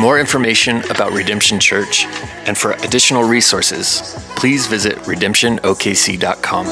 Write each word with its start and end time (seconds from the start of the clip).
More 0.00 0.18
information 0.18 0.78
about 0.90 1.12
Redemption 1.12 1.60
Church 1.60 2.06
and 2.46 2.56
for 2.56 2.72
additional 2.72 3.22
resources, 3.22 4.00
please 4.34 4.66
visit 4.66 4.94
redemptionokc.com. 5.00 6.66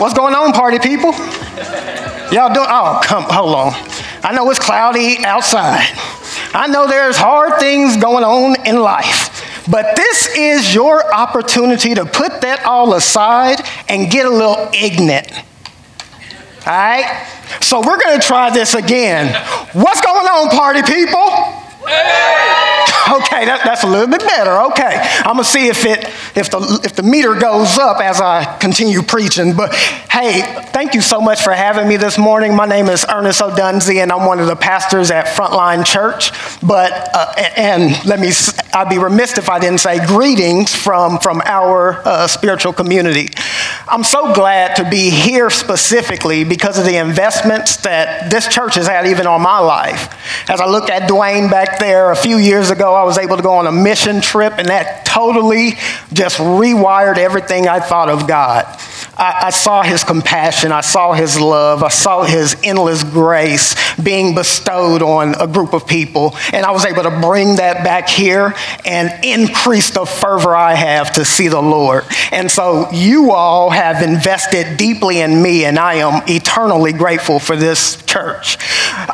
What's 0.00 0.14
going 0.14 0.34
on, 0.34 0.52
party 0.52 0.78
people? 0.78 1.12
Y'all 2.30 2.52
doing? 2.52 2.66
Oh, 2.68 3.00
come, 3.02 3.24
hold 3.24 3.54
on. 3.54 3.72
I 4.22 4.32
know 4.34 4.50
it's 4.50 4.60
cloudy 4.60 5.24
outside. 5.24 5.86
I 6.52 6.66
know 6.68 6.86
there's 6.86 7.16
hard 7.16 7.58
things 7.58 7.96
going 7.96 8.24
on 8.24 8.66
in 8.66 8.80
life. 8.82 9.64
But 9.70 9.96
this 9.96 10.28
is 10.36 10.74
your 10.74 11.10
opportunity 11.14 11.94
to 11.94 12.04
put 12.04 12.42
that 12.42 12.64
all 12.66 12.94
aside 12.94 13.60
and 13.88 14.10
get 14.10 14.26
a 14.26 14.30
little 14.30 14.68
ignorant. 14.74 15.30
All 16.66 16.72
right? 16.72 17.26
So 17.60 17.80
we're 17.80 17.98
going 17.98 18.20
to 18.20 18.26
try 18.26 18.50
this 18.50 18.74
again. 18.74 19.34
What's 19.72 20.00
going 20.00 20.26
on, 20.26 20.50
party 20.50 20.82
people? 20.82 21.64
Okay, 23.08 23.46
that, 23.46 23.62
that's 23.64 23.84
a 23.84 23.86
little 23.86 24.06
bit 24.06 24.20
better. 24.20 24.60
Okay, 24.72 25.00
I'm 25.20 25.36
gonna 25.36 25.44
see 25.44 25.68
if 25.68 25.86
it 25.86 26.04
if 26.36 26.50
the 26.50 26.80
if 26.84 26.94
the 26.94 27.02
meter 27.02 27.34
goes 27.34 27.78
up 27.78 28.02
as 28.02 28.20
I 28.20 28.58
continue 28.58 29.00
preaching. 29.00 29.56
But 29.56 29.74
hey, 30.10 30.42
thank 30.72 30.92
you 30.92 31.00
so 31.00 31.18
much 31.18 31.40
for 31.40 31.52
having 31.52 31.88
me 31.88 31.96
this 31.96 32.18
morning. 32.18 32.54
My 32.54 32.66
name 32.66 32.88
is 32.88 33.06
Ernest 33.08 33.40
O'Dunsey, 33.40 34.00
and 34.00 34.12
I'm 34.12 34.26
one 34.26 34.40
of 34.40 34.46
the 34.46 34.56
pastors 34.56 35.10
at 35.10 35.24
Frontline 35.26 35.86
Church. 35.86 36.32
But 36.60 36.92
uh, 37.14 37.32
and 37.56 38.04
let 38.04 38.20
me 38.20 38.30
I'd 38.78 38.88
be 38.88 38.98
remiss 38.98 39.36
if 39.38 39.48
I 39.48 39.58
didn't 39.58 39.80
say 39.80 39.98
greetings 40.06 40.72
from 40.72 41.18
from 41.18 41.42
our 41.44 42.00
uh, 42.04 42.28
spiritual 42.28 42.72
community. 42.72 43.28
I'm 43.88 44.04
so 44.04 44.32
glad 44.32 44.76
to 44.76 44.88
be 44.88 45.10
here 45.10 45.50
specifically 45.50 46.44
because 46.44 46.78
of 46.78 46.84
the 46.84 46.96
investments 46.96 47.78
that 47.78 48.30
this 48.30 48.46
church 48.46 48.76
has 48.76 48.86
had 48.86 49.08
even 49.08 49.26
on 49.26 49.42
my 49.42 49.58
life. 49.58 50.14
As 50.48 50.60
I 50.60 50.66
look 50.66 50.90
at 50.90 51.10
Dwayne 51.10 51.50
back 51.50 51.80
there 51.80 52.12
a 52.12 52.16
few 52.16 52.36
years 52.36 52.70
ago, 52.70 52.94
I 52.94 53.02
was 53.02 53.18
able 53.18 53.36
to 53.36 53.42
go 53.42 53.54
on 53.54 53.66
a 53.66 53.72
mission 53.72 54.20
trip, 54.20 54.54
and 54.58 54.68
that 54.68 55.04
totally 55.04 55.72
just 56.12 56.38
rewired 56.38 57.18
everything 57.18 57.66
I 57.66 57.80
thought 57.80 58.08
of 58.08 58.28
God. 58.28 58.64
I, 59.18 59.46
I, 59.46 59.50
saw 59.50 59.82
his 59.82 60.04
compassion, 60.04 60.70
I 60.70 60.80
saw 60.80 61.12
his 61.12 61.40
love, 61.40 61.82
I 61.82 61.88
saw 61.88 62.24
his 62.24 62.56
endless 62.62 63.02
grace 63.02 63.74
being 63.96 64.34
bestowed 64.34 65.02
on 65.02 65.34
a 65.40 65.46
group 65.46 65.72
of 65.72 65.86
people, 65.86 66.36
and 66.52 66.64
I 66.64 66.70
was 66.70 66.84
able 66.84 67.02
to 67.02 67.20
bring 67.20 67.56
that 67.56 67.84
back 67.84 68.08
here 68.08 68.54
and 68.84 69.24
increase 69.24 69.90
the 69.90 70.06
fervor 70.06 70.54
I 70.54 70.74
have 70.74 71.12
to 71.14 71.24
see 71.24 71.48
the 71.48 71.60
Lord. 71.60 72.04
And 72.30 72.50
so 72.50 72.90
you 72.92 73.32
all 73.32 73.70
have 73.70 74.02
invested 74.02 74.76
deeply 74.76 75.20
in 75.20 75.42
me, 75.42 75.64
and 75.64 75.78
I 75.78 75.94
am 75.94 76.22
eternally 76.28 76.92
grateful 76.92 77.40
for 77.40 77.56
this 77.56 78.00
church. 78.04 78.56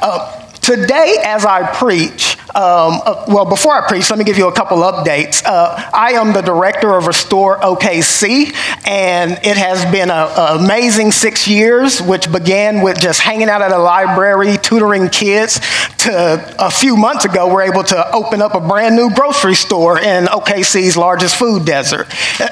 Uh, 0.02 0.42
Today, 0.64 1.18
as 1.22 1.44
I 1.44 1.70
preach, 1.74 2.33
um, 2.56 3.02
uh, 3.04 3.24
well, 3.26 3.44
before 3.44 3.72
I 3.72 3.86
preach, 3.86 4.10
let 4.10 4.18
me 4.18 4.24
give 4.24 4.38
you 4.38 4.46
a 4.46 4.52
couple 4.52 4.78
updates. 4.78 5.44
Uh, 5.44 5.90
I 5.92 6.12
am 6.12 6.32
the 6.32 6.40
director 6.40 6.94
of 6.94 7.08
Restore 7.08 7.58
OKC, 7.58 8.54
and 8.86 9.32
it 9.42 9.56
has 9.56 9.84
been 9.90 10.08
an 10.08 10.60
amazing 10.60 11.10
six 11.10 11.48
years, 11.48 12.00
which 12.00 12.30
began 12.30 12.80
with 12.80 13.00
just 13.00 13.20
hanging 13.20 13.48
out 13.48 13.60
at 13.60 13.72
a 13.72 13.78
library, 13.78 14.56
tutoring 14.56 15.08
kids, 15.08 15.60
to 16.04 16.54
a 16.58 16.70
few 16.70 16.96
months 16.96 17.24
ago, 17.24 17.52
we're 17.52 17.62
able 17.62 17.82
to 17.82 18.12
open 18.12 18.40
up 18.40 18.54
a 18.54 18.60
brand 18.60 18.94
new 18.94 19.10
grocery 19.10 19.54
store 19.54 19.98
in 19.98 20.26
OKC's 20.26 20.96
largest 20.96 21.36
food 21.36 21.64
desert. 21.64 22.06
Uh, 22.40 22.48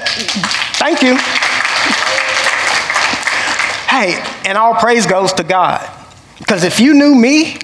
thank 0.75 1.01
you. 1.01 1.15
Hey, 3.87 4.21
and 4.45 4.57
all 4.57 4.73
praise 4.73 5.05
goes 5.05 5.33
to 5.33 5.43
God. 5.43 5.87
Because 6.39 6.63
if 6.63 6.79
you 6.79 6.93
knew 6.93 7.15
me, 7.15 7.57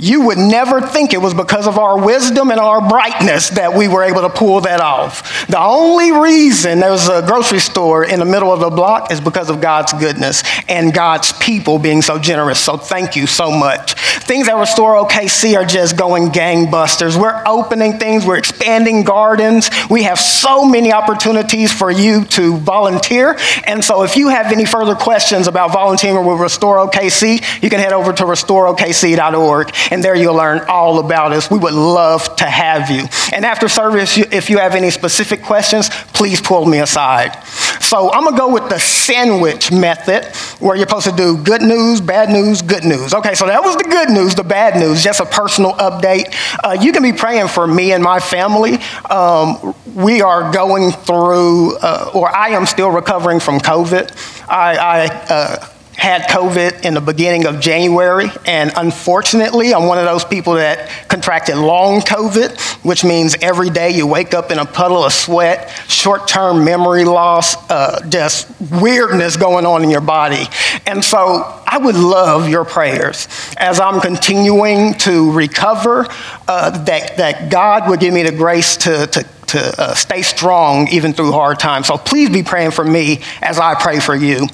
you 0.00 0.26
would 0.26 0.38
never 0.38 0.80
think 0.80 1.12
it 1.12 1.20
was 1.20 1.34
because 1.34 1.66
of 1.66 1.78
our 1.78 2.02
wisdom 2.02 2.50
and 2.50 2.58
our 2.58 2.86
brightness 2.86 3.50
that 3.50 3.74
we 3.74 3.88
were 3.88 4.02
able 4.02 4.22
to 4.22 4.30
pull 4.30 4.60
that 4.62 4.80
off. 4.80 5.46
The 5.46 5.60
only 5.60 6.12
reason 6.12 6.80
there's 6.80 7.08
a 7.08 7.22
grocery 7.22 7.58
store 7.58 8.04
in 8.04 8.18
the 8.18 8.24
middle 8.24 8.52
of 8.52 8.60
the 8.60 8.70
block 8.70 9.12
is 9.12 9.20
because 9.20 9.50
of 9.50 9.60
God's 9.60 9.92
goodness 9.92 10.42
and 10.68 10.94
God's 10.94 11.32
people 11.34 11.78
being 11.78 12.02
so 12.02 12.18
generous. 12.18 12.62
So 12.62 12.76
thank 12.76 13.16
you 13.16 13.26
so 13.26 13.50
much. 13.50 13.94
Things 14.20 14.48
at 14.48 14.54
Restore 14.54 14.94
OKC 15.04 15.56
are 15.56 15.64
just 15.64 15.96
going 15.96 16.28
gangbusters. 16.28 17.20
We're 17.20 17.42
opening 17.46 17.98
things, 17.98 18.24
we're 18.24 18.38
expanding 18.38 19.04
gardens. 19.04 19.70
We 19.90 20.04
have 20.04 20.18
so 20.18 20.64
many 20.64 20.92
opportunities 20.92 21.72
for 21.72 21.90
you 21.90 22.24
to 22.26 22.56
volunteer. 22.58 23.36
And 23.64 23.84
so 23.84 24.02
if 24.02 24.16
you 24.16 24.28
have 24.28 24.52
any 24.52 24.64
further 24.64 24.94
questions 24.94 25.46
about 25.46 25.72
volunteering 25.72 26.24
with 26.24 26.40
Restore 26.40 26.86
OKC, 26.86 27.62
you 27.62 27.70
can 27.70 27.80
head 27.80 27.92
over 27.92 28.12
to 28.12 28.24
restoreokc.org 28.24 29.72
and 29.90 30.02
there 30.02 30.14
you'll 30.14 30.34
learn 30.34 30.60
all 30.68 30.98
about 30.98 31.32
us. 31.32 31.50
We 31.50 31.58
would 31.58 31.74
love 31.74 32.36
to 32.36 32.44
have 32.44 32.90
you. 32.90 33.04
And 33.32 33.44
after 33.44 33.68
service, 33.68 34.16
if 34.18 34.48
you 34.50 34.58
have 34.58 34.74
any 34.74 34.90
specific 34.90 35.42
questions, 35.42 35.90
please 36.12 36.40
pull 36.40 36.66
me 36.66 36.78
aside. 36.78 37.42
So 37.80 38.12
I'm 38.12 38.24
gonna 38.24 38.36
go 38.36 38.52
with 38.52 38.68
the 38.68 38.78
sandwich 38.78 39.72
method, 39.72 40.26
where 40.60 40.76
you're 40.76 40.86
supposed 40.86 41.06
to 41.06 41.16
do 41.16 41.36
good 41.38 41.62
news, 41.62 42.00
bad 42.00 42.28
news, 42.28 42.62
good 42.62 42.84
news. 42.84 43.14
Okay, 43.14 43.34
so 43.34 43.46
that 43.46 43.62
was 43.62 43.76
the 43.76 43.84
good 43.84 44.10
news, 44.10 44.34
the 44.34 44.44
bad 44.44 44.78
news, 44.78 45.02
just 45.02 45.20
a 45.20 45.26
personal 45.26 45.72
update. 45.72 46.32
Uh, 46.62 46.76
you 46.80 46.92
can 46.92 47.02
be 47.02 47.12
praying 47.12 47.48
for 47.48 47.66
me 47.66 47.92
and 47.92 48.02
my 48.02 48.20
family. 48.20 48.78
Um, 49.10 49.74
we 49.94 50.22
are 50.22 50.52
going 50.52 50.92
through, 50.92 51.76
uh, 51.78 52.12
or 52.14 52.34
I 52.34 52.50
am 52.50 52.66
still 52.66 52.90
recovering 52.90 53.40
from 53.40 53.58
COVID. 53.58 54.46
I, 54.48 54.76
I 54.76 55.06
uh, 55.28 55.66
had 56.00 56.22
COVID 56.22 56.86
in 56.86 56.94
the 56.94 57.00
beginning 57.02 57.44
of 57.44 57.60
January, 57.60 58.30
and 58.46 58.72
unfortunately, 58.74 59.74
I'm 59.74 59.86
one 59.86 59.98
of 59.98 60.06
those 60.06 60.24
people 60.24 60.54
that 60.54 60.88
contracted 61.08 61.56
long 61.56 62.00
COVID, 62.00 62.58
which 62.82 63.04
means 63.04 63.36
every 63.42 63.68
day 63.68 63.90
you 63.90 64.06
wake 64.06 64.32
up 64.32 64.50
in 64.50 64.58
a 64.58 64.64
puddle 64.64 65.04
of 65.04 65.12
sweat, 65.12 65.68
short 65.88 66.26
term 66.26 66.64
memory 66.64 67.04
loss, 67.04 67.54
uh, 67.70 68.00
just 68.08 68.50
weirdness 68.80 69.36
going 69.36 69.66
on 69.66 69.84
in 69.84 69.90
your 69.90 70.00
body. 70.00 70.44
And 70.86 71.04
so 71.04 71.62
I 71.66 71.76
would 71.76 71.96
love 71.96 72.48
your 72.48 72.64
prayers 72.64 73.28
as 73.58 73.78
I'm 73.78 74.00
continuing 74.00 74.94
to 75.00 75.30
recover, 75.32 76.06
uh, 76.48 76.82
that, 76.84 77.18
that 77.18 77.50
God 77.50 77.90
would 77.90 78.00
give 78.00 78.14
me 78.14 78.22
the 78.22 78.32
grace 78.32 78.78
to, 78.78 79.06
to 79.06 79.26
to 79.48 79.82
uh, 79.82 79.94
stay 79.94 80.22
strong 80.22 80.86
even 80.92 81.12
through 81.12 81.32
hard 81.32 81.58
times. 81.58 81.88
So 81.88 81.96
please 81.96 82.30
be 82.30 82.44
praying 82.44 82.70
for 82.70 82.84
me 82.84 83.20
as 83.42 83.58
I 83.58 83.74
pray 83.74 83.98
for 83.98 84.14
you. 84.14 84.46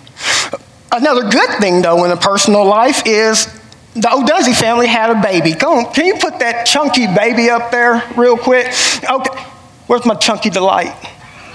Another 0.93 1.29
good 1.29 1.51
thing, 1.59 1.83
though, 1.83 2.05
in 2.05 2.11
a 2.11 2.17
personal 2.17 2.65
life 2.65 3.03
is 3.07 3.47
the 3.95 4.13
O'Dunsey 4.13 4.53
family 4.53 4.87
had 4.87 5.11
a 5.11 5.21
baby. 5.21 5.53
Come 5.53 5.87
on, 5.87 5.93
can 5.93 6.07
you 6.07 6.15
put 6.15 6.39
that 6.39 6.67
chunky 6.67 7.07
baby 7.07 7.51
up 7.51 7.71
there 7.71 8.03
real 8.17 8.37
quick? 8.37 8.67
Okay, 9.11 9.43
where's 9.87 10.05
my 10.05 10.15
chunky 10.15 10.51
delight? 10.51 10.95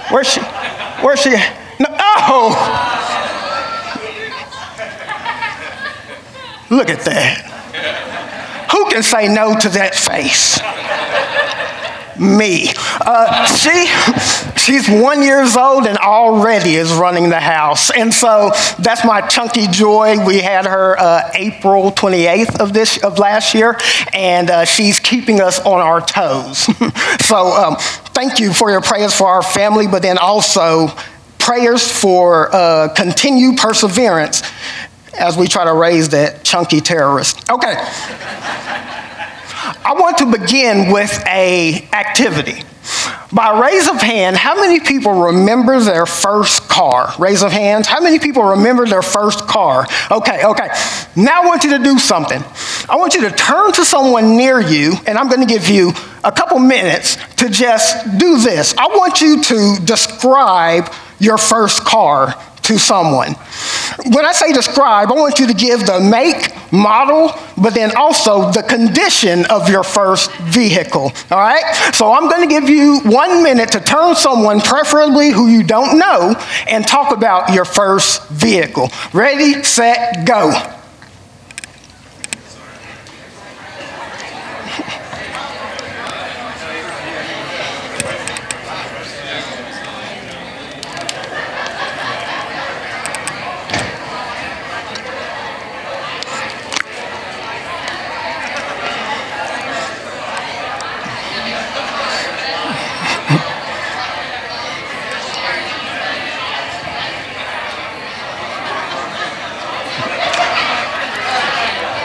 Where's 0.09 0.31
she? 0.33 0.41
Where's 1.01 1.21
she? 1.21 1.31
No, 1.31 1.87
oh! 1.89 2.49
Look 6.69 6.89
at 6.89 7.01
that. 7.05 8.67
Who 8.71 8.89
can 8.89 9.03
say 9.03 9.27
no 9.27 9.57
to 9.59 9.69
that 9.69 9.93
face? 9.95 10.59
me. 12.21 12.67
Uh, 13.01 13.45
she, 13.45 13.87
she's 14.61 14.87
one 14.87 15.23
years 15.23 15.57
old 15.57 15.87
and 15.87 15.97
already 15.97 16.75
is 16.75 16.91
running 16.93 17.29
the 17.29 17.39
house. 17.39 17.89
And 17.91 18.13
so 18.13 18.51
that's 18.79 19.03
my 19.03 19.21
chunky 19.27 19.67
joy. 19.67 20.23
We 20.25 20.39
had 20.39 20.65
her 20.65 20.97
uh, 20.97 21.31
April 21.33 21.91
28th 21.91 22.59
of 22.59 22.73
this 22.73 23.03
of 23.03 23.19
last 23.19 23.53
year, 23.53 23.77
and 24.13 24.49
uh, 24.49 24.65
she's 24.65 24.99
keeping 24.99 25.41
us 25.41 25.59
on 25.59 25.79
our 25.79 26.01
toes. 26.01 26.59
so 27.21 27.47
um, 27.47 27.75
thank 28.13 28.39
you 28.39 28.53
for 28.53 28.69
your 28.69 28.81
prayers 28.81 29.15
for 29.15 29.27
our 29.27 29.41
family, 29.41 29.87
but 29.87 30.01
then 30.01 30.17
also 30.17 30.89
prayers 31.39 31.89
for 31.91 32.53
uh, 32.53 32.93
continued 32.93 33.57
perseverance 33.57 34.43
as 35.19 35.35
we 35.37 35.47
try 35.47 35.65
to 35.65 35.73
raise 35.73 36.09
that 36.09 36.43
chunky 36.43 36.79
terrorist. 36.79 37.49
Okay. 37.49 37.75
I 39.83 39.93
want 39.97 40.19
to 40.19 40.31
begin 40.31 40.91
with 40.91 41.11
a 41.27 41.87
activity. 41.91 42.63
By 43.33 43.57
raise 43.61 43.87
of 43.87 44.01
hand, 44.01 44.35
how 44.35 44.55
many 44.55 44.81
people 44.81 45.13
remember 45.13 45.79
their 45.79 46.05
first 46.05 46.67
car? 46.67 47.13
Raise 47.17 47.43
of 47.43 47.51
hands. 47.51 47.87
How 47.87 48.01
many 48.01 48.19
people 48.19 48.43
remember 48.43 48.85
their 48.85 49.01
first 49.01 49.47
car? 49.47 49.87
Okay, 50.11 50.43
okay. 50.43 50.67
Now 51.15 51.43
I 51.43 51.45
want 51.45 51.63
you 51.63 51.77
to 51.77 51.83
do 51.83 51.97
something. 51.97 52.43
I 52.89 52.97
want 52.97 53.13
you 53.13 53.21
to 53.21 53.31
turn 53.31 53.71
to 53.73 53.85
someone 53.85 54.35
near 54.35 54.59
you, 54.59 54.95
and 55.07 55.17
I'm 55.17 55.29
going 55.29 55.39
to 55.39 55.51
give 55.51 55.69
you 55.69 55.93
a 56.25 56.31
couple 56.31 56.59
minutes 56.59 57.17
to 57.37 57.47
just 57.47 58.17
do 58.17 58.37
this. 58.39 58.75
I 58.77 58.87
want 58.87 59.21
you 59.21 59.41
to 59.43 59.77
describe 59.85 60.91
your 61.19 61.37
first 61.37 61.85
car 61.85 62.33
to 62.63 62.77
someone. 62.77 63.35
When 64.05 64.25
I 64.25 64.31
say 64.31 64.51
describe, 64.51 65.09
I 65.09 65.13
want 65.13 65.39
you 65.39 65.47
to 65.47 65.53
give 65.53 65.85
the 65.85 65.99
make, 65.99 66.53
model, 66.71 67.31
but 67.57 67.73
then 67.73 67.95
also 67.95 68.51
the 68.51 68.63
condition 68.63 69.45
of 69.45 69.69
your 69.69 69.83
first 69.83 70.31
vehicle. 70.37 71.11
All 71.29 71.37
right? 71.37 71.91
So 71.93 72.13
I'm 72.13 72.29
going 72.29 72.47
to 72.47 72.47
give 72.47 72.69
you 72.69 72.99
one 73.01 73.43
minute 73.43 73.71
to 73.73 73.79
turn 73.79 74.15
someone, 74.15 74.61
preferably 74.61 75.31
who 75.31 75.47
you 75.47 75.63
don't 75.63 75.99
know, 75.99 76.35
and 76.67 76.87
talk 76.87 77.15
about 77.15 77.53
your 77.53 77.65
first 77.65 78.27
vehicle. 78.29 78.89
Ready, 79.13 79.63
set, 79.63 80.25
go. 80.25 80.79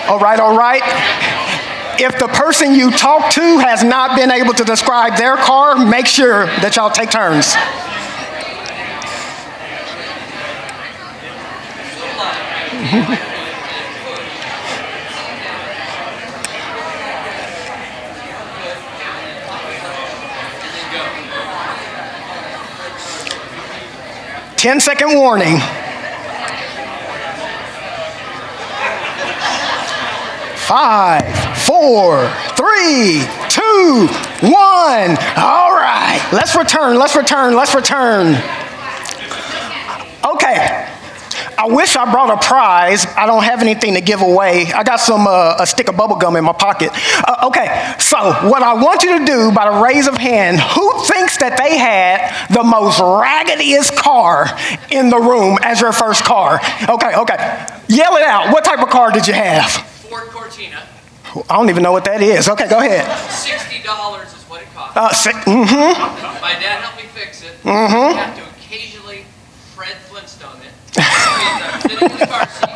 All 0.08 0.20
right, 0.20 0.38
all 0.38 0.56
right. 0.56 0.82
If 1.98 2.18
the 2.20 2.28
person 2.28 2.74
you 2.74 2.92
talk 2.92 3.32
to 3.32 3.58
has 3.58 3.82
not 3.82 4.16
been 4.16 4.30
able 4.30 4.52
to 4.54 4.64
describe 4.64 5.18
their 5.18 5.36
car, 5.36 5.84
make 5.84 6.06
sure 6.06 6.46
that 6.46 6.76
y'all 6.76 6.90
take 6.90 7.10
turns. 7.10 7.56
Ten 24.56 24.80
second 24.80 25.14
warning. 25.14 25.58
Five, 30.66 31.32
four, 31.58 32.28
three, 32.56 33.22
two, 33.48 34.08
one. 34.42 35.16
All 35.36 35.70
right, 35.70 36.28
let's 36.32 36.56
return, 36.56 36.98
let's 36.98 37.14
return, 37.14 37.54
let's 37.54 37.72
return. 37.72 38.34
Okay, 40.24 40.88
I 41.56 41.68
wish 41.68 41.94
I 41.94 42.10
brought 42.10 42.30
a 42.30 42.44
prize. 42.44 43.06
I 43.16 43.26
don't 43.26 43.44
have 43.44 43.62
anything 43.62 43.94
to 43.94 44.00
give 44.00 44.22
away. 44.22 44.72
I 44.72 44.82
got 44.82 44.98
some 44.98 45.28
uh, 45.28 45.56
a 45.60 45.66
stick 45.68 45.88
of 45.88 45.96
bubble 45.96 46.16
gum 46.16 46.34
in 46.34 46.42
my 46.42 46.52
pocket. 46.52 46.90
Uh, 46.92 47.46
okay, 47.46 47.94
so 48.00 48.16
what 48.50 48.64
I 48.64 48.74
want 48.74 49.04
you 49.04 49.20
to 49.20 49.24
do 49.24 49.52
by 49.52 49.70
the 49.70 49.80
raise 49.80 50.08
of 50.08 50.16
hand, 50.16 50.58
who 50.58 51.04
thinks 51.04 51.38
that 51.38 51.56
they 51.58 51.78
had 51.78 52.48
the 52.52 52.64
most 52.64 52.98
raggediest 52.98 53.94
car 53.94 54.48
in 54.90 55.10
the 55.10 55.18
room 55.18 55.58
as 55.62 55.80
your 55.80 55.92
first 55.92 56.24
car? 56.24 56.60
Okay, 56.88 57.14
okay. 57.14 57.66
Yell 57.86 58.16
it 58.16 58.24
out. 58.24 58.52
What 58.52 58.64
type 58.64 58.80
of 58.80 58.90
car 58.90 59.12
did 59.12 59.28
you 59.28 59.34
have? 59.34 59.95
Cortina. 60.26 60.82
I 61.50 61.56
don't 61.56 61.68
even 61.68 61.82
know 61.82 61.92
what 61.92 62.04
that 62.04 62.22
is. 62.22 62.48
Okay, 62.48 62.66
go 62.68 62.78
ahead. 62.78 63.04
Sixty 63.30 63.82
dollars 63.82 64.32
is 64.32 64.42
what 64.44 64.62
it 64.62 64.68
costs. 64.74 64.96
Uh, 64.96 65.12
si- 65.12 65.30
mm-hmm. 65.30 66.40
My 66.40 66.52
dad 66.54 66.80
helped 66.82 66.96
me 66.96 67.02
fix 67.12 67.42
it. 67.42 67.52
Mm-hmm. 67.62 68.16
I 68.16 68.20
have 68.22 68.36
to 68.36 68.42
occasionally 68.56 69.26
Fred 69.74 69.96
Flintstone 70.08 70.60
it. 70.62 70.72
I'm 70.96 71.80
sitting 71.82 72.10
in 72.10 72.16
the 72.18 72.26
car 72.26 72.48
seat. 72.48 72.70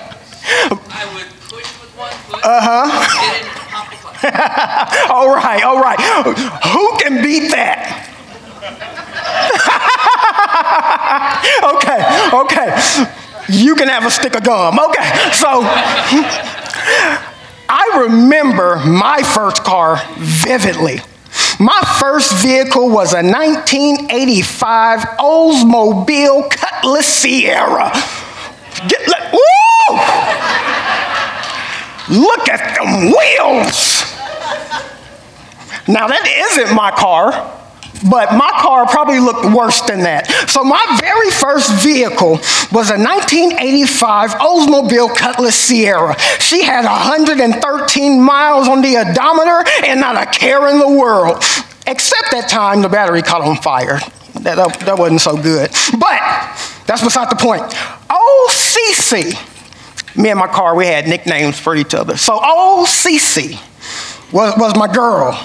I 0.93 1.05
would 1.15 1.27
push 1.49 1.65
with 1.81 1.91
one 1.97 2.13
foot. 2.29 2.45
Uh-huh. 2.45 2.91
Get 3.17 3.41
in 3.41 3.47
and 3.49 3.57
pump 3.71 3.89
the 3.91 3.97
clutch. 3.97 4.21
All 5.11 5.31
right, 5.35 5.63
all 5.65 5.81
right. 5.81 5.99
Who 6.69 6.97
can 6.99 7.23
beat 7.23 7.49
that? 7.53 8.07
okay, 11.77 12.05
okay. 12.37 12.69
You 13.49 13.75
can 13.75 13.89
have 13.89 14.05
a 14.05 14.11
stick 14.11 14.35
of 14.37 14.45
gum. 14.45 14.79
Okay, 14.79 15.09
so 15.33 15.63
I 17.93 18.03
remember 18.03 18.77
my 18.87 19.23
first 19.23 19.65
car 19.65 20.01
vividly. 20.19 21.01
My 21.59 21.81
first 22.01 22.33
vehicle 22.43 22.89
was 22.89 23.13
a 23.13 23.23
1985 23.23 25.01
Oldsmobile 25.19 26.51
Cutlass 26.51 27.25
Ciera. 27.25 27.93
Get, 28.89 29.07
woo! 29.33 29.97
Look 32.21 32.49
at 32.49 32.77
them 32.77 33.07
wheels. 33.11 34.05
Now, 35.89 36.07
that 36.07 36.27
isn't 36.53 36.75
my 36.75 36.93
car, 36.93 37.33
but 38.08 38.32
my 38.32 38.50
car 38.61 38.87
probably 38.87 39.20
looked 39.20 39.44
worse 39.55 39.81
than 39.82 40.00
that. 40.00 40.26
So, 40.49 40.64
my 40.64 40.82
very 41.00 41.31
first 41.31 41.73
vehicle 41.82 42.41
was 42.73 42.91
a 42.91 42.99
1985 42.99 44.31
Oldsmobile 44.32 45.17
Cutlass 45.17 45.70
Ciera. 45.70 46.19
She 46.41 46.62
had 46.62 46.85
113 46.85 48.23
miles 48.23 48.69
on 48.69 48.82
the 48.82 48.97
odometer 48.99 49.64
and 49.85 50.00
not 50.00 50.17
a 50.17 50.26
care 50.26 50.69
in 50.69 50.79
the 50.79 50.88
world. 50.88 51.43
Except 51.87 52.31
that 52.31 52.49
time 52.49 52.82
the 52.82 52.88
battery 52.88 53.23
caught 53.23 53.43
on 53.43 53.56
fire. 53.56 53.99
That, 54.41 54.56
that, 54.56 54.81
that 54.81 54.99
wasn't 54.99 55.20
so 55.20 55.37
good. 55.37 55.70
But 55.99 56.20
that's 56.87 57.02
beside 57.02 57.31
the 57.31 57.37
point. 57.37 57.62
Old 58.11 58.50
Cece, 58.50 60.17
me 60.17 60.31
and 60.31 60.38
my 60.38 60.47
car, 60.47 60.75
we 60.75 60.87
had 60.87 61.06
nicknames 61.06 61.58
for 61.58 61.75
each 61.76 61.94
other. 61.94 62.17
So, 62.17 62.35
old 62.35 62.88
Cece 62.88 63.61
was, 64.32 64.55
was 64.56 64.76
my 64.76 64.93
girl. 64.93 65.38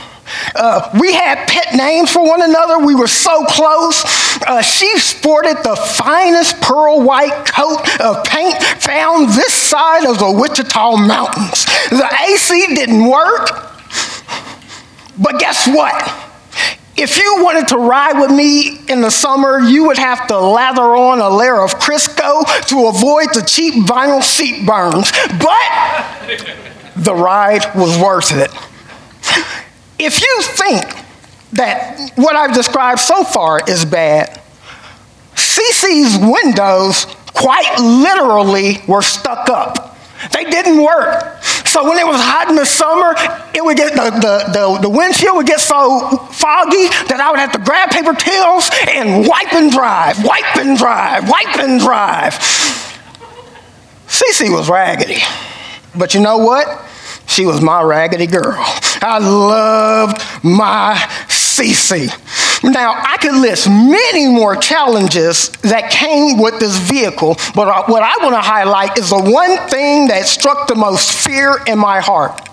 Uh, 0.56 0.89
we 1.00 1.13
had 1.13 1.48
pet 1.48 1.75
names 1.75 2.12
for 2.12 2.24
one 2.24 2.42
another. 2.42 2.80
We 2.80 2.95
were 2.95 3.07
so 3.07 3.45
close. 3.45 4.04
Uh, 4.48 4.62
she 4.62 4.98
sported 4.98 5.57
the 5.57 5.75
finest 5.75 6.62
pearl 6.62 7.01
white 7.01 7.45
coat 7.45 7.81
of 8.00 8.24
paint 8.25 8.62
found 8.81 9.30
this 9.30 9.54
side 9.54 10.06
of 10.06 10.18
the 10.19 10.31
Wichita 10.31 10.98
Mountains. 10.98 11.66
The 11.89 12.10
AC 12.27 12.75
didn't 12.75 13.05
work, 13.05 13.50
but 15.17 15.39
guess 15.39 15.67
what? 15.67 16.22
If 16.98 17.17
you 17.17 17.44
wanted 17.44 17.67
to 17.70 17.77
ride 17.77 18.20
with 18.20 18.32
me 18.32 18.79
in 18.88 19.01
the 19.01 19.12
summer, 19.12 19.60
you 19.60 19.86
would 19.88 19.98
have 19.98 20.27
to 20.27 20.39
lather 20.39 20.96
on 20.96 21.20
a 21.20 21.29
layer 21.29 21.62
of 21.62 21.75
Crisco 21.75 22.46
to 22.67 22.88
avoid 22.88 23.34
the 23.34 23.44
cheap 23.46 23.74
vinyl 23.86 24.24
seat 24.24 24.65
burns. 24.65 25.12
But 25.38 26.96
the 26.96 27.13
ride 27.13 27.65
was 27.75 28.00
worth 28.00 28.32
it. 28.32 28.50
If 29.97 30.21
you 30.21 30.41
think 30.41 30.83
that 31.53 32.11
what 32.15 32.35
I've 32.35 32.53
described 32.53 32.99
so 32.99 33.23
far 33.23 33.61
is 33.67 33.85
bad, 33.85 34.41
CC's 35.35 36.17
windows 36.17 37.05
quite 37.33 37.79
literally 37.79 38.81
were 38.87 39.01
stuck 39.01 39.49
up. 39.49 39.97
They 40.31 40.45
didn't 40.45 40.81
work. 40.81 41.43
So 41.43 41.83
when 41.83 41.97
it 41.97 42.07
was 42.07 42.19
hot 42.19 42.49
in 42.49 42.55
the 42.55 42.65
summer, 42.65 43.13
it 43.53 43.63
would 43.63 43.77
get 43.77 43.93
the, 43.93 44.09
the, 44.11 44.51
the, 44.51 44.79
the 44.83 44.89
windshield 44.89 45.35
would 45.35 45.45
get 45.45 45.59
so 45.59 46.17
foggy 46.31 46.87
that 47.07 47.19
I 47.19 47.29
would 47.29 47.39
have 47.39 47.51
to 47.51 47.59
grab 47.59 47.89
paper 47.89 48.13
towels 48.13 48.69
and 48.87 49.27
wipe 49.27 49.53
and 49.53 49.71
drive, 49.71 50.23
wipe 50.23 50.55
and 50.57 50.77
drive, 50.77 51.29
wipe 51.29 51.59
and 51.59 51.79
drive. 51.79 52.33
Cece 54.07 54.51
was 54.51 54.69
raggedy. 54.69 55.21
But 55.95 56.13
you 56.13 56.21
know 56.21 56.37
what? 56.37 56.67
She 57.27 57.46
was 57.46 57.62
my 57.62 57.82
raggedy 57.82 58.27
girl. 58.27 58.55
I 59.01 59.20
loved 59.20 60.22
my 60.44 60.96
Cece. 61.27 62.12
Now, 62.63 62.94
I 62.98 63.17
could 63.17 63.36
list 63.36 63.67
many 63.70 64.27
more 64.27 64.55
challenges 64.55 65.50
that 65.62 65.91
came 65.91 66.39
with 66.39 66.60
this 66.60 66.77
vehicle, 66.77 67.36
but 67.53 67.88
what 67.88 68.03
I 68.03 68.17
want 68.24 68.34
to 68.34 68.41
highlight 68.41 68.98
is 68.98 69.10
the 69.10 69.22
one 69.22 69.58
thing 69.70 70.08
that 70.08 70.25
struck 70.25 70.67
the 70.67 70.75
most 70.75 71.12
fear 71.12 71.60
in 71.67 71.77
my 71.77 72.00
heart. 72.00 72.50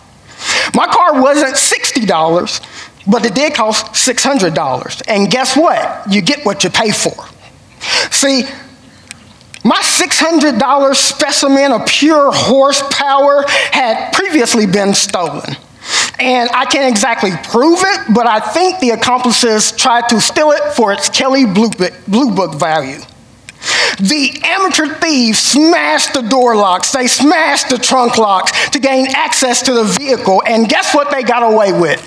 My 0.75 0.87
car 0.87 1.23
wasn't 1.23 1.55
$60, 1.55 3.07
but 3.07 3.25
it 3.25 3.35
did 3.35 3.55
cost 3.55 3.87
$600. 3.95 5.03
And 5.09 5.31
guess 5.31 5.57
what? 5.57 6.03
You 6.11 6.21
get 6.21 6.45
what 6.45 6.65
you 6.65 6.71
pay 6.71 6.91
for. 6.91 7.15
See, 8.11 8.45
my 9.65 9.81
$600 9.81 10.95
specimen 10.95 11.73
of 11.73 11.87
pure 11.87 12.31
horsepower 12.33 13.45
had 13.47 14.13
previously 14.13 14.67
been 14.67 14.95
stolen. 14.95 15.57
And 16.19 16.49
I 16.51 16.65
can't 16.67 16.91
exactly 16.91 17.31
prove 17.45 17.79
it, 17.83 18.15
but 18.15 18.27
I 18.27 18.41
think 18.41 18.81
the 18.81 18.91
accomplices 18.91 19.73
tried 19.73 20.09
to 20.09 20.21
steal 20.21 20.51
it 20.53 20.75
for 20.75 20.93
its 20.93 21.09
Book, 21.09 21.75
Blue 22.07 22.35
Book 22.35 22.55
value. 22.55 23.01
The 24.01 24.41
amateur 24.45 24.87
thieves 24.87 25.39
smashed 25.39 26.15
the 26.15 26.23
door 26.23 26.57
locks, 26.57 26.93
they 26.93 27.07
smashed 27.07 27.71
the 27.71 27.79
trunk 27.79 28.19
locks 28.19 28.71
to 28.71 28.81
gain 28.81 29.07
access 29.15 29.63
to 29.63 29.73
the 29.73 29.85
vehicle, 29.85 30.43
and 30.47 30.69
guess 30.69 30.95
what 30.95 31.11
they 31.11 31.23
got 31.23 31.43
away 31.43 31.73
with? 31.73 32.01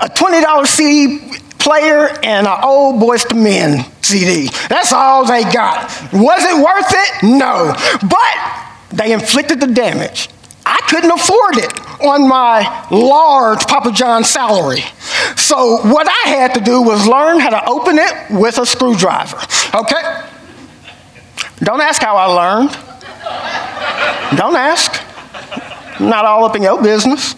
A 0.00 0.08
$20 0.08 0.66
CD 0.66 1.38
player 1.66 2.08
and 2.22 2.46
an 2.46 2.58
old 2.62 3.02
Boyz 3.02 3.26
II 3.34 3.42
Men 3.42 3.84
CD. 4.00 4.48
That's 4.68 4.92
all 4.92 5.26
they 5.26 5.42
got. 5.42 5.90
Was 6.12 6.44
it 6.44 6.56
worth 6.62 6.92
it? 6.94 7.36
No. 7.36 7.74
But 8.08 8.96
they 8.96 9.12
inflicted 9.12 9.60
the 9.60 9.66
damage. 9.66 10.28
I 10.64 10.78
couldn't 10.88 11.10
afford 11.10 11.56
it 11.58 11.72
on 12.00 12.28
my 12.28 12.86
large 12.90 13.66
Papa 13.66 13.90
John 13.90 14.22
salary. 14.22 14.82
So 15.36 15.78
what 15.88 16.08
I 16.08 16.28
had 16.28 16.54
to 16.54 16.60
do 16.60 16.82
was 16.82 17.06
learn 17.06 17.40
how 17.40 17.50
to 17.50 17.68
open 17.68 17.98
it 17.98 18.14
with 18.30 18.58
a 18.58 18.66
screwdriver. 18.66 19.38
Okay? 19.74 20.22
Don't 21.58 21.80
ask 21.80 22.00
how 22.00 22.16
I 22.16 22.26
learned. 22.26 22.70
Don't 24.38 24.56
ask. 24.56 25.02
Not 26.00 26.24
all 26.24 26.44
up 26.44 26.54
in 26.54 26.62
your 26.62 26.80
business. 26.80 27.34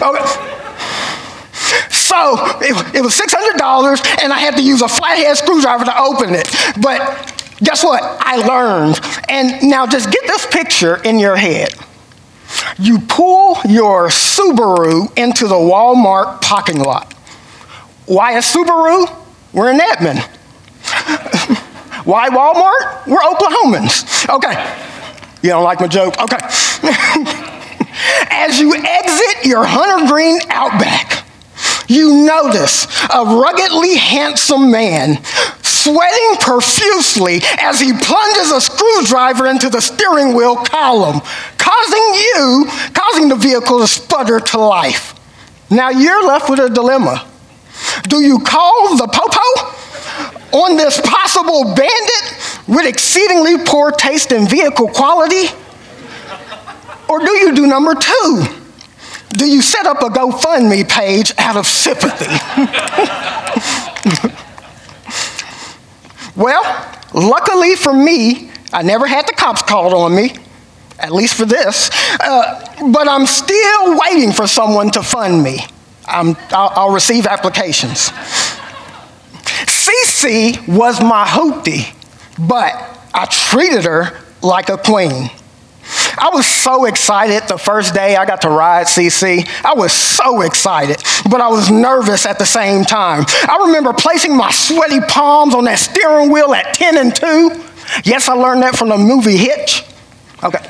Okay. 0.00 0.67
So 2.08 2.38
it, 2.62 2.94
it 2.94 3.02
was 3.02 3.14
$600, 3.18 4.22
and 4.22 4.32
I 4.32 4.38
had 4.38 4.56
to 4.56 4.62
use 4.62 4.80
a 4.80 4.88
flathead 4.88 5.36
screwdriver 5.36 5.84
to 5.84 6.00
open 6.00 6.34
it. 6.34 6.48
But 6.80 6.98
guess 7.62 7.84
what? 7.84 8.02
I 8.02 8.36
learned. 8.36 8.98
And 9.28 9.68
now 9.68 9.86
just 9.86 10.10
get 10.10 10.26
this 10.26 10.46
picture 10.46 10.96
in 11.02 11.18
your 11.18 11.36
head. 11.36 11.74
You 12.78 13.00
pull 13.00 13.58
your 13.68 14.08
Subaru 14.08 15.14
into 15.18 15.46
the 15.48 15.54
Walmart 15.54 16.40
parking 16.40 16.80
lot. 16.80 17.12
Why 18.06 18.38
a 18.38 18.40
Subaru? 18.40 19.14
We're 19.52 19.70
in 19.70 19.78
Edmond. 19.78 20.20
Why 22.06 22.30
Walmart? 22.30 23.06
We're 23.06 23.18
Oklahomans. 23.18 24.34
Okay. 24.34 24.76
You 25.42 25.50
don't 25.50 25.64
like 25.64 25.80
my 25.80 25.88
joke? 25.88 26.18
Okay. 26.18 26.38
As 28.30 28.58
you 28.58 28.74
exit 28.74 29.44
your 29.44 29.64
Hunter 29.66 30.06
Green 30.10 30.40
Outback, 30.48 31.17
you 31.88 32.24
notice 32.24 32.86
a 33.12 33.24
ruggedly 33.24 33.96
handsome 33.96 34.70
man 34.70 35.22
sweating 35.62 36.36
profusely 36.40 37.40
as 37.58 37.80
he 37.80 37.92
plunges 37.92 38.52
a 38.52 38.60
screwdriver 38.60 39.46
into 39.46 39.70
the 39.70 39.80
steering 39.80 40.34
wheel 40.34 40.56
column, 40.56 41.20
causing 41.56 42.14
you, 42.14 42.66
causing 42.92 43.28
the 43.28 43.36
vehicle 43.36 43.80
to 43.80 43.88
sputter 43.88 44.38
to 44.38 44.58
life. 44.58 45.14
Now 45.70 45.90
you're 45.90 46.26
left 46.26 46.50
with 46.50 46.60
a 46.60 46.68
dilemma. 46.68 47.26
Do 48.08 48.20
you 48.20 48.38
call 48.40 48.96
the 48.96 49.06
popo 49.06 50.58
on 50.58 50.76
this 50.76 51.00
possible 51.00 51.74
bandit 51.74 52.66
with 52.66 52.86
exceedingly 52.86 53.64
poor 53.64 53.92
taste 53.92 54.32
in 54.32 54.46
vehicle 54.46 54.88
quality? 54.88 55.48
Or 57.08 57.20
do 57.20 57.30
you 57.30 57.54
do 57.54 57.66
number 57.66 57.94
two? 57.94 58.57
Do 59.30 59.46
you 59.46 59.60
set 59.60 59.86
up 59.86 60.00
a 60.02 60.06
GoFundMe 60.06 60.88
page 60.88 61.32
out 61.36 61.56
of 61.56 61.66
sympathy? 61.66 62.34
well, 66.36 66.62
luckily 67.12 67.74
for 67.76 67.92
me, 67.92 68.50
I 68.72 68.82
never 68.82 69.06
had 69.06 69.26
the 69.26 69.34
cops 69.34 69.62
called 69.62 69.92
on 69.92 70.14
me, 70.14 70.34
at 70.98 71.12
least 71.12 71.34
for 71.34 71.44
this, 71.44 71.90
uh, 72.20 72.90
but 72.90 73.06
I'm 73.06 73.26
still 73.26 73.98
waiting 73.98 74.32
for 74.32 74.46
someone 74.46 74.90
to 74.92 75.02
fund 75.02 75.42
me. 75.42 75.60
i 76.06 76.22
will 76.76 76.92
receive 76.92 77.26
applications. 77.26 78.10
Cece 79.66 80.66
was 80.68 81.02
my 81.02 81.24
hoopty, 81.26 81.94
but 82.38 82.72
I 83.14 83.26
treated 83.26 83.84
her 83.84 84.18
like 84.42 84.68
a 84.70 84.78
queen. 84.78 85.30
I 86.20 86.30
was 86.32 86.46
so 86.46 86.84
excited 86.86 87.48
the 87.48 87.58
first 87.58 87.94
day 87.94 88.16
I 88.16 88.24
got 88.26 88.42
to 88.42 88.50
ride 88.50 88.86
CC. 88.86 89.48
I 89.64 89.74
was 89.74 89.92
so 89.92 90.42
excited, 90.42 91.02
but 91.30 91.40
I 91.40 91.48
was 91.48 91.70
nervous 91.70 92.26
at 92.26 92.38
the 92.38 92.46
same 92.46 92.84
time. 92.84 93.24
I 93.28 93.64
remember 93.66 93.92
placing 93.92 94.36
my 94.36 94.50
sweaty 94.50 95.00
palms 95.00 95.54
on 95.54 95.64
that 95.64 95.78
steering 95.78 96.30
wheel 96.30 96.52
at 96.54 96.74
10 96.74 96.98
and 96.98 97.14
2. 97.14 97.64
Yes, 98.04 98.28
I 98.28 98.34
learned 98.34 98.62
that 98.62 98.76
from 98.76 98.88
the 98.88 98.98
movie 98.98 99.36
Hitch. 99.36 99.84
Okay. 100.42 100.64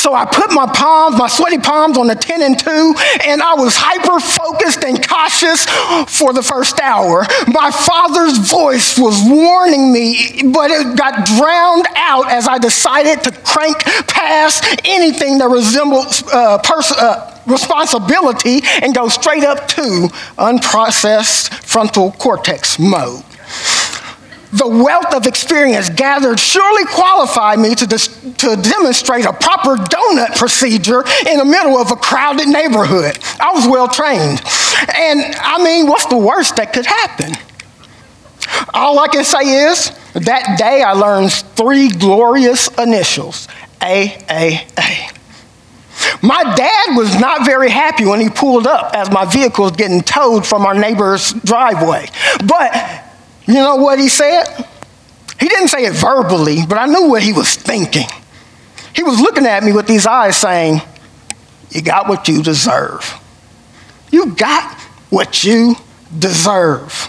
So 0.00 0.14
I 0.14 0.24
put 0.24 0.50
my 0.50 0.64
palms, 0.64 1.18
my 1.18 1.28
sweaty 1.28 1.58
palms 1.58 1.98
on 1.98 2.06
the 2.06 2.14
10 2.14 2.40
and 2.40 2.58
2, 2.58 2.94
and 3.26 3.42
I 3.42 3.52
was 3.52 3.76
hyper 3.76 4.18
focused 4.18 4.82
and 4.82 4.96
cautious 5.06 5.66
for 6.08 6.32
the 6.32 6.42
first 6.42 6.80
hour. 6.80 7.26
My 7.48 7.70
father's 7.70 8.38
voice 8.38 8.98
was 8.98 9.20
warning 9.28 9.92
me, 9.92 10.40
but 10.54 10.70
it 10.70 10.96
got 10.96 11.26
drowned 11.26 11.86
out 11.96 12.30
as 12.30 12.48
I 12.48 12.56
decided 12.56 13.22
to 13.24 13.30
crank 13.42 13.76
past 14.06 14.64
anything 14.84 15.36
that 15.36 15.48
resembled 15.48 16.06
uh, 16.32 16.56
pers- 16.64 16.92
uh, 16.92 17.38
responsibility 17.46 18.60
and 18.80 18.94
go 18.94 19.10
straight 19.10 19.44
up 19.44 19.68
to 19.68 20.08
unprocessed 20.38 21.52
frontal 21.62 22.12
cortex 22.12 22.78
mode 22.78 23.22
the 24.52 24.66
wealth 24.66 25.14
of 25.14 25.26
experience 25.26 25.88
gathered 25.88 26.40
surely 26.40 26.84
qualified 26.86 27.58
me 27.58 27.74
to, 27.74 27.86
dis- 27.86 28.08
to 28.38 28.56
demonstrate 28.56 29.24
a 29.24 29.32
proper 29.32 29.76
donut 29.76 30.36
procedure 30.36 31.04
in 31.28 31.38
the 31.38 31.44
middle 31.44 31.78
of 31.78 31.90
a 31.92 31.96
crowded 31.96 32.48
neighborhood. 32.48 33.18
I 33.38 33.52
was 33.52 33.66
well 33.66 33.86
trained. 33.86 34.40
And 34.94 35.34
I 35.36 35.62
mean, 35.62 35.86
what's 35.86 36.06
the 36.06 36.18
worst 36.18 36.56
that 36.56 36.72
could 36.72 36.86
happen? 36.86 37.34
All 38.74 38.98
I 38.98 39.06
can 39.08 39.24
say 39.24 39.70
is 39.70 39.92
that 40.14 40.58
day 40.58 40.82
I 40.82 40.92
learned 40.92 41.32
three 41.32 41.88
glorious 41.88 42.68
initials 42.78 43.46
A, 43.82 44.18
A, 44.28 44.66
A. 44.78 45.10
My 46.22 46.42
dad 46.56 46.96
was 46.96 47.18
not 47.20 47.44
very 47.44 47.70
happy 47.70 48.04
when 48.04 48.20
he 48.20 48.30
pulled 48.30 48.66
up 48.66 48.94
as 48.94 49.10
my 49.10 49.26
vehicle 49.26 49.64
was 49.64 49.76
getting 49.76 50.00
towed 50.00 50.46
from 50.46 50.66
our 50.66 50.74
neighbor's 50.74 51.32
driveway. 51.44 52.08
But 52.46 53.04
you 53.54 53.60
know 53.60 53.76
what 53.76 53.98
he 53.98 54.08
said? 54.08 54.44
He 55.38 55.48
didn't 55.48 55.68
say 55.68 55.84
it 55.86 55.94
verbally, 55.94 56.58
but 56.68 56.78
I 56.78 56.86
knew 56.86 57.08
what 57.08 57.22
he 57.22 57.32
was 57.32 57.54
thinking. 57.54 58.06
He 58.94 59.02
was 59.02 59.20
looking 59.20 59.46
at 59.46 59.62
me 59.62 59.72
with 59.72 59.86
these 59.86 60.06
eyes 60.06 60.36
saying, 60.36 60.82
You 61.70 61.82
got 61.82 62.08
what 62.08 62.28
you 62.28 62.42
deserve. 62.42 63.18
You 64.10 64.34
got 64.34 64.78
what 65.08 65.42
you 65.44 65.76
deserve. 66.18 67.08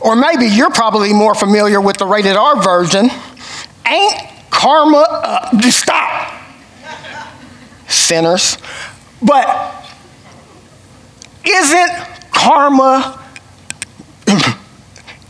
Or 0.00 0.16
maybe 0.16 0.46
you're 0.46 0.70
probably 0.70 1.12
more 1.12 1.34
familiar 1.34 1.80
with 1.80 1.96
the 1.96 2.06
rated 2.06 2.36
R 2.36 2.62
version. 2.62 3.08
Ain't 3.86 4.14
karma 4.50 5.06
up? 5.08 5.58
Just 5.58 5.80
stop. 5.80 6.32
Sinners. 7.88 8.56
But 9.22 9.86
isn't 11.44 11.90
karma 12.30 13.19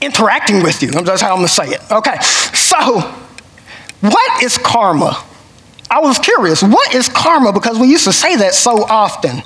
interacting 0.00 0.62
with 0.62 0.82
you. 0.82 0.90
That's 0.90 1.22
how 1.22 1.34
I'm 1.34 1.42
to 1.42 1.48
say 1.48 1.68
it. 1.68 1.80
Okay. 1.90 2.16
So, 2.20 3.00
what 4.00 4.42
is 4.42 4.58
karma? 4.58 5.22
I 5.90 6.00
was 6.00 6.18
curious. 6.18 6.62
What 6.62 6.94
is 6.94 7.08
karma? 7.08 7.52
Because 7.52 7.78
we 7.78 7.88
used 7.88 8.04
to 8.04 8.12
say 8.12 8.36
that 8.36 8.54
so 8.54 8.84
often. 8.84 9.42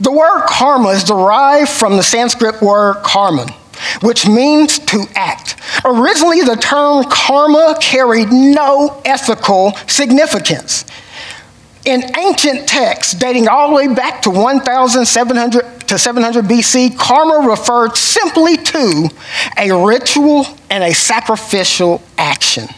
The 0.00 0.12
word 0.12 0.46
karma 0.46 0.90
is 0.90 1.04
derived 1.04 1.70
from 1.70 1.96
the 1.96 2.02
Sanskrit 2.02 2.60
word 2.60 2.96
karman, 3.04 3.50
which 4.02 4.26
means 4.26 4.78
to 4.80 5.04
act. 5.14 5.56
Originally, 5.84 6.42
the 6.42 6.56
term 6.56 7.04
karma 7.08 7.76
carried 7.80 8.30
no 8.30 9.00
ethical 9.04 9.72
significance. 9.86 10.84
In 11.84 12.02
ancient 12.16 12.68
texts 12.68 13.12
dating 13.12 13.48
all 13.48 13.70
the 13.70 13.74
way 13.74 13.92
back 13.92 14.22
to 14.22 14.30
1700 14.30 15.88
to 15.88 15.98
700 15.98 16.44
BC, 16.44 16.96
karma 16.96 17.48
referred 17.48 17.96
simply 17.96 18.56
to 18.56 19.08
a 19.58 19.72
ritual 19.84 20.46
and 20.70 20.84
a 20.84 20.94
sacrificial 20.94 22.00
action. 22.16 22.68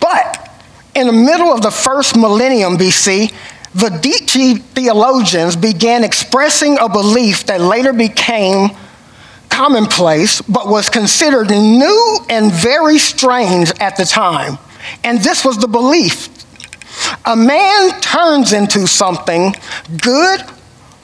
But 0.00 0.50
in 0.94 1.06
the 1.06 1.12
middle 1.12 1.52
of 1.52 1.62
the 1.62 1.70
first 1.70 2.16
millennium 2.16 2.76
BC, 2.76 3.32
the 3.74 3.88
Diki 3.88 4.60
theologians 4.60 5.56
began 5.56 6.04
expressing 6.04 6.78
a 6.78 6.88
belief 6.88 7.46
that 7.46 7.60
later 7.60 7.92
became 7.92 8.70
commonplace, 9.48 10.42
but 10.42 10.68
was 10.68 10.88
considered 10.88 11.50
new 11.50 12.18
and 12.28 12.52
very 12.52 12.98
strange 12.98 13.72
at 13.80 13.96
the 13.96 14.04
time. 14.04 14.58
And 15.04 15.18
this 15.18 15.44
was 15.44 15.58
the 15.58 15.68
belief 15.68 16.37
a 17.28 17.36
man 17.36 18.00
turns 18.00 18.54
into 18.54 18.86
something 18.86 19.54
good 20.02 20.40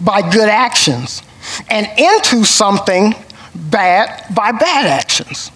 by 0.01 0.23
good 0.23 0.49
actions, 0.49 1.23
and 1.69 1.87
into 1.99 2.45
something 2.45 3.15
bad 3.55 4.35
by 4.35 4.51
bad 4.51 4.87
actions. 4.87 5.51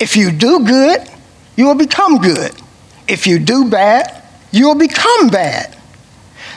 If 0.00 0.16
you 0.16 0.32
do 0.32 0.66
good, 0.66 1.08
you 1.56 1.66
will 1.66 1.76
become 1.76 2.18
good. 2.18 2.52
If 3.06 3.26
you 3.26 3.38
do 3.38 3.70
bad, 3.70 4.22
you 4.50 4.66
will 4.66 4.74
become 4.74 5.28
bad. 5.28 5.76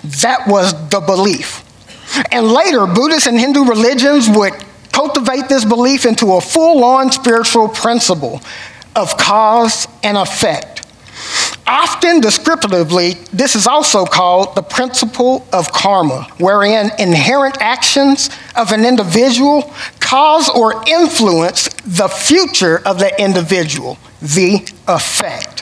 That 0.03 0.47
was 0.47 0.73
the 0.89 0.99
belief. 0.99 1.63
And 2.31 2.51
later, 2.51 2.87
Buddhist 2.87 3.27
and 3.27 3.39
Hindu 3.39 3.65
religions 3.65 4.27
would 4.29 4.53
cultivate 4.91 5.47
this 5.47 5.63
belief 5.63 6.05
into 6.05 6.33
a 6.33 6.41
full 6.41 6.83
on 6.83 7.11
spiritual 7.11 7.69
principle 7.69 8.41
of 8.95 9.15
cause 9.17 9.87
and 10.03 10.17
effect. 10.17 10.85
Often 11.67 12.21
descriptively, 12.21 13.13
this 13.31 13.55
is 13.55 13.67
also 13.67 14.05
called 14.05 14.55
the 14.55 14.63
principle 14.63 15.45
of 15.53 15.71
karma, 15.71 16.27
wherein 16.39 16.91
inherent 16.97 17.57
actions 17.61 18.29
of 18.55 18.71
an 18.71 18.83
individual 18.83 19.73
cause 19.99 20.49
or 20.49 20.83
influence 20.87 21.69
the 21.85 22.07
future 22.07 22.81
of 22.85 22.99
the 22.99 23.13
individual, 23.21 23.97
the 24.21 24.67
effect. 24.87 25.61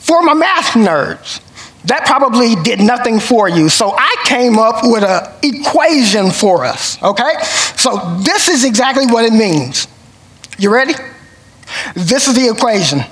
For 0.00 0.22
my 0.22 0.34
math 0.34 0.74
nerds, 0.74 1.40
that 1.86 2.04
probably 2.04 2.56
did 2.56 2.80
nothing 2.80 3.20
for 3.20 3.48
you. 3.48 3.68
So 3.68 3.92
I 3.96 4.14
came 4.24 4.58
up 4.58 4.80
with 4.82 5.02
an 5.02 5.32
equation 5.42 6.30
for 6.30 6.64
us, 6.64 7.02
okay? 7.02 7.32
So 7.76 8.18
this 8.22 8.48
is 8.48 8.64
exactly 8.64 9.06
what 9.06 9.24
it 9.24 9.32
means. 9.32 9.88
You 10.58 10.72
ready? 10.72 10.94
This 11.94 12.28
is 12.28 12.34
the 12.34 12.48
equation 12.48 13.04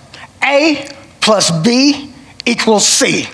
A 0.44 0.88
plus 1.20 1.50
B 1.62 2.12
equals 2.44 2.86
C. 2.86 3.26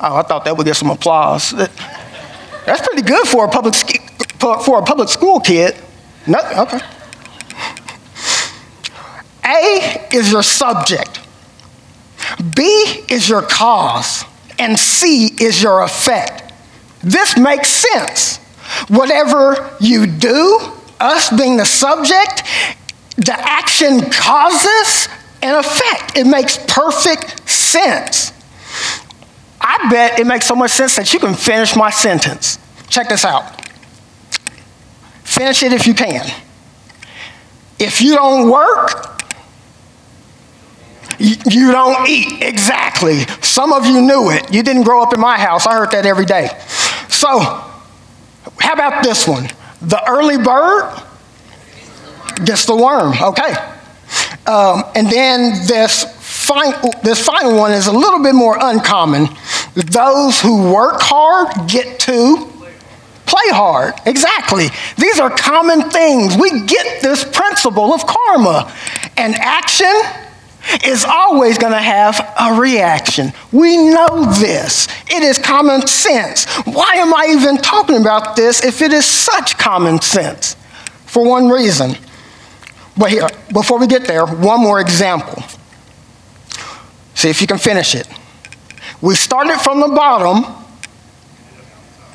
Oh, 0.00 0.16
I 0.16 0.22
thought 0.22 0.44
that 0.44 0.56
would 0.56 0.66
get 0.66 0.76
some 0.76 0.90
applause. 0.90 1.50
That's 1.50 2.86
pretty 2.88 3.02
good 3.02 3.26
for 3.28 3.44
a 3.44 3.48
public, 3.48 3.74
for 4.38 4.78
a 4.78 4.82
public 4.82 5.08
school 5.08 5.40
kid. 5.40 5.76
No, 6.26 6.38
okay. 6.58 6.80
A 9.46 10.08
is 10.12 10.32
your 10.32 10.42
subject. 10.42 11.20
B 12.56 12.62
is 13.08 13.28
your 13.28 13.42
cause, 13.42 14.24
and 14.58 14.78
C 14.78 15.26
is 15.38 15.62
your 15.62 15.82
effect. 15.82 16.52
This 17.02 17.36
makes 17.36 17.68
sense. 17.68 18.38
Whatever 18.88 19.76
you 19.78 20.06
do, 20.06 20.58
us 20.98 21.28
being 21.36 21.58
the 21.58 21.66
subject, 21.66 22.42
the 23.16 23.34
action 23.34 24.00
causes 24.10 25.08
an 25.42 25.58
effect. 25.58 26.16
It 26.16 26.26
makes 26.26 26.58
perfect 26.66 27.48
sense. 27.48 28.32
I 29.60 29.88
bet 29.90 30.18
it 30.18 30.26
makes 30.26 30.46
so 30.46 30.54
much 30.54 30.72
sense 30.72 30.96
that 30.96 31.12
you 31.12 31.20
can 31.20 31.34
finish 31.34 31.76
my 31.76 31.90
sentence. 31.90 32.58
Check 32.88 33.08
this 33.08 33.24
out. 33.24 33.60
Finish 35.22 35.62
it 35.62 35.72
if 35.72 35.86
you 35.86 35.94
can. 35.94 36.26
If 37.78 38.00
you 38.00 38.14
don't 38.14 38.50
work, 38.50 39.22
you 41.18 41.72
don't 41.72 42.08
eat. 42.08 42.42
Exactly. 42.42 43.20
Some 43.40 43.72
of 43.72 43.86
you 43.86 44.00
knew 44.00 44.30
it. 44.30 44.52
You 44.52 44.62
didn't 44.62 44.82
grow 44.82 45.02
up 45.02 45.14
in 45.14 45.20
my 45.20 45.38
house. 45.38 45.66
I 45.66 45.72
heard 45.74 45.90
that 45.92 46.06
every 46.06 46.24
day. 46.24 46.48
So, 47.08 47.38
how 47.40 48.72
about 48.72 49.02
this 49.02 49.26
one? 49.26 49.48
The 49.80 50.02
early 50.08 50.38
bird 50.38 51.02
gets 52.44 52.66
the 52.66 52.76
worm. 52.76 53.14
Okay. 53.20 53.54
Um, 54.46 54.84
and 54.94 55.08
then 55.08 55.66
this, 55.66 56.04
final, 56.18 56.92
this 57.02 57.24
final 57.24 57.56
one 57.56 57.72
is 57.72 57.86
a 57.86 57.92
little 57.92 58.22
bit 58.22 58.34
more 58.34 58.56
uncommon. 58.60 59.28
Those 59.74 60.40
who 60.40 60.72
work 60.72 61.00
hard 61.00 61.68
get 61.68 61.98
to 62.00 62.50
play 63.26 63.48
hard. 63.50 63.94
Exactly. 64.06 64.68
These 64.98 65.18
are 65.18 65.30
common 65.30 65.90
things. 65.90 66.36
We 66.36 66.66
get 66.66 67.02
this 67.02 67.24
principle 67.24 67.94
of 67.94 68.06
karma. 68.06 68.72
And 69.16 69.34
action 69.36 69.92
is 70.84 71.04
always 71.04 71.58
going 71.58 71.72
to 71.72 71.78
have 71.78 72.34
a 72.38 72.60
reaction. 72.60 73.32
We 73.52 73.76
know 73.76 74.32
this. 74.38 74.88
It 75.08 75.22
is 75.22 75.38
common 75.38 75.86
sense. 75.86 76.46
Why 76.64 76.94
am 76.96 77.14
I 77.14 77.28
even 77.30 77.58
talking 77.58 78.00
about 78.00 78.36
this 78.36 78.64
if 78.64 78.82
it 78.82 78.92
is 78.92 79.06
such 79.06 79.58
common 79.58 80.00
sense? 80.00 80.56
For 81.06 81.26
one 81.26 81.48
reason. 81.48 81.96
But 82.96 83.10
here, 83.10 83.28
before 83.52 83.78
we 83.78 83.86
get 83.86 84.06
there, 84.06 84.24
one 84.24 84.60
more 84.60 84.80
example. 84.80 85.42
See 87.14 87.28
if 87.28 87.40
you 87.40 87.46
can 87.46 87.58
finish 87.58 87.94
it. 87.94 88.06
We 89.00 89.14
started 89.14 89.58
from 89.58 89.80
the 89.80 89.88
bottom. 89.88 90.44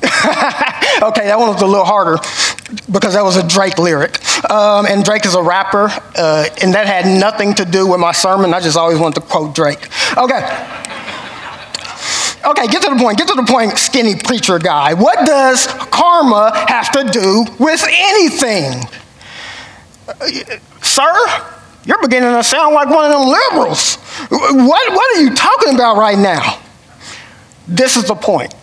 okay, 0.02 1.26
that 1.26 1.38
one 1.38 1.48
was 1.48 1.62
a 1.62 1.66
little 1.66 1.84
harder 1.84 2.16
because 2.90 3.14
that 3.14 3.22
was 3.22 3.36
a 3.36 3.46
Drake 3.46 3.78
lyric. 3.78 4.18
Um, 4.50 4.86
and 4.86 5.04
Drake 5.04 5.26
is 5.26 5.34
a 5.34 5.42
rapper, 5.42 5.90
uh, 6.16 6.46
and 6.62 6.72
that 6.74 6.86
had 6.86 7.06
nothing 7.06 7.54
to 7.54 7.64
do 7.64 7.86
with 7.86 8.00
my 8.00 8.12
sermon. 8.12 8.54
I 8.54 8.60
just 8.60 8.76
always 8.76 8.98
wanted 8.98 9.20
to 9.20 9.26
quote 9.26 9.54
Drake. 9.54 9.88
Okay. 10.16 10.40
Okay, 12.42 12.66
get 12.68 12.82
to 12.82 12.90
the 12.90 12.96
point. 12.98 13.18
Get 13.18 13.28
to 13.28 13.34
the 13.34 13.44
point, 13.46 13.76
skinny 13.76 14.14
preacher 14.14 14.58
guy. 14.58 14.94
What 14.94 15.26
does 15.26 15.66
karma 15.66 16.52
have 16.68 16.90
to 16.92 17.04
do 17.04 17.44
with 17.58 17.84
anything? 17.86 18.84
Sir, 20.82 21.12
you're 21.84 22.00
beginning 22.00 22.34
to 22.34 22.44
sound 22.44 22.74
like 22.74 22.88
one 22.88 23.06
of 23.06 23.12
them 23.12 23.28
liberals. 23.28 23.96
What, 24.28 24.92
what 24.92 25.16
are 25.16 25.20
you 25.22 25.34
talking 25.34 25.74
about 25.74 25.96
right 25.96 26.18
now? 26.18 26.60
This 27.66 27.96
is 27.96 28.04
the 28.04 28.14
point. 28.14 28.54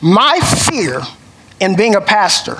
My 0.00 0.38
fear 0.40 1.00
in 1.60 1.76
being 1.76 1.94
a 1.94 2.00
pastor 2.00 2.56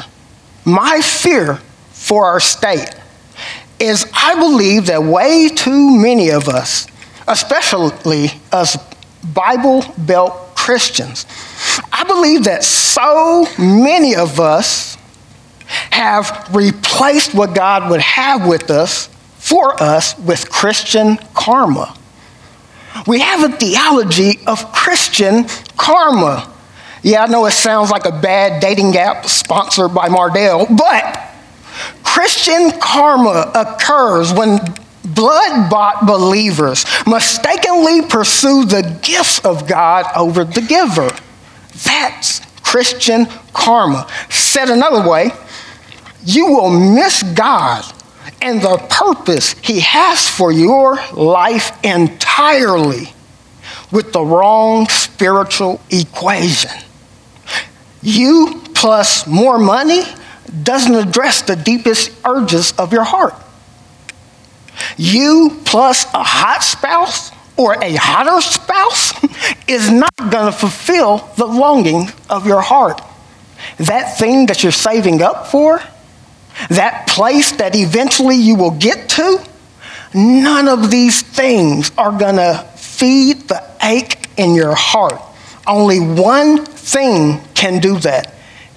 my 0.67 1.01
fear 1.01 1.61
for 1.93 2.27
our 2.27 2.41
state 2.41 2.93
is 3.79 4.05
I 4.13 4.35
believe 4.35 4.87
that 4.87 5.03
way 5.03 5.49
too 5.49 5.97
many 5.97 6.31
of 6.31 6.49
us, 6.49 6.89
especially 7.29 8.31
us 8.51 8.77
Bible 9.33 9.85
Belt 9.97 10.57
Christians, 10.57 11.25
I 11.93 12.03
believe 12.05 12.45
that 12.45 12.65
so 12.65 13.47
many 13.59 14.17
of 14.17 14.41
us 14.41 14.96
have 15.67 16.49
replaced 16.55 17.35
what 17.35 17.55
God 17.55 17.91
would 17.91 18.01
have 18.01 18.47
with 18.47 18.71
us, 18.71 19.09
for 19.39 19.81
us, 19.83 20.19
with 20.19 20.51
Christian 20.51 21.19
karma. 21.35 21.97
We 23.07 23.21
have 23.21 23.51
a 23.51 23.57
theology 23.57 24.41
of 24.47 24.73
Christian 24.73 25.47
karma. 25.77 26.53
Yeah, 27.03 27.25
I 27.25 27.27
know 27.27 27.47
it 27.47 27.53
sounds 27.53 27.91
like 27.91 28.05
a 28.05 28.21
bad 28.21 28.61
dating 28.61 28.97
app 28.97 29.27
sponsored 29.27 29.95
by 29.95 30.09
Mardel, 30.09 30.67
but 30.77 31.23
Christian 32.03 32.73
karma 32.81 33.53
occurs 33.55 34.33
when 34.33 34.59
blood 35.05 35.71
bought 35.71 36.07
believers 36.07 36.85
mistakenly 37.07 38.03
pursue 38.03 38.65
the 38.65 38.99
gifts 39.03 39.39
of 39.45 39.69
God 39.69 40.07
over 40.17 40.45
the 40.45 40.63
giver. 40.63 41.11
That's 41.85 42.41
Christian 42.63 43.27
karma. 43.53 44.09
Said 44.31 44.71
another 44.71 45.09
way, 45.09 45.31
you 46.27 46.49
will 46.49 46.71
miss 46.71 47.23
God 47.23 47.85
and 48.43 48.61
the 48.61 48.77
purpose 48.91 49.53
He 49.63 49.81
has 49.81 50.29
for 50.29 50.53
your 50.53 50.99
life 51.13 51.73
entirely 51.85 53.15
with 53.93 54.13
the 54.13 54.23
wrong 54.23 54.89
spiritual 54.89 55.81
equation. 55.89 56.73
You 58.03 58.61
plus 58.75 59.27
more 59.27 59.59
money 59.59 60.03
doesn't 60.63 60.95
address 60.95 61.43
the 61.43 61.57
deepest 61.57 62.11
urges 62.27 62.73
of 62.73 62.93
your 62.93 63.05
heart. 63.05 63.35
You 64.97 65.61
plus 65.65 66.05
a 66.13 66.23
hot 66.23 66.63
spouse 66.63 67.31
or 67.57 67.75
a 67.83 67.95
hotter 67.95 68.41
spouse 68.41 69.13
is 69.69 69.91
not 69.91 70.15
going 70.17 70.53
to 70.53 70.53
fulfill 70.53 71.19
the 71.37 71.47
longing 71.47 72.09
of 72.29 72.47
your 72.47 72.61
heart. 72.61 73.01
That 73.79 74.19
thing 74.19 74.47
that 74.47 74.63
you're 74.63 74.73
saving 74.73 75.23
up 75.23 75.47
for, 75.47 75.81
that 76.71 77.07
place 77.07 77.53
that 77.53 77.75
eventually 77.75 78.37
you 78.37 78.57
will 78.57 78.73
get 78.73 79.09
to, 79.11 79.45
none 80.15 80.69
of 80.69 80.91
these 80.91 81.23
things 81.23 81.91
are 81.99 82.17
going 82.17 82.37
to 82.37 82.67
feed 82.77 83.49
the 83.49 83.63
ache 83.83 84.29
in 84.37 84.55
your 84.55 84.75
heart. 84.75 85.21
Only 85.67 86.01
one 86.01 86.65
thing 86.65 87.41
can 87.55 87.81
do 87.81 87.99
that. 88.01 88.35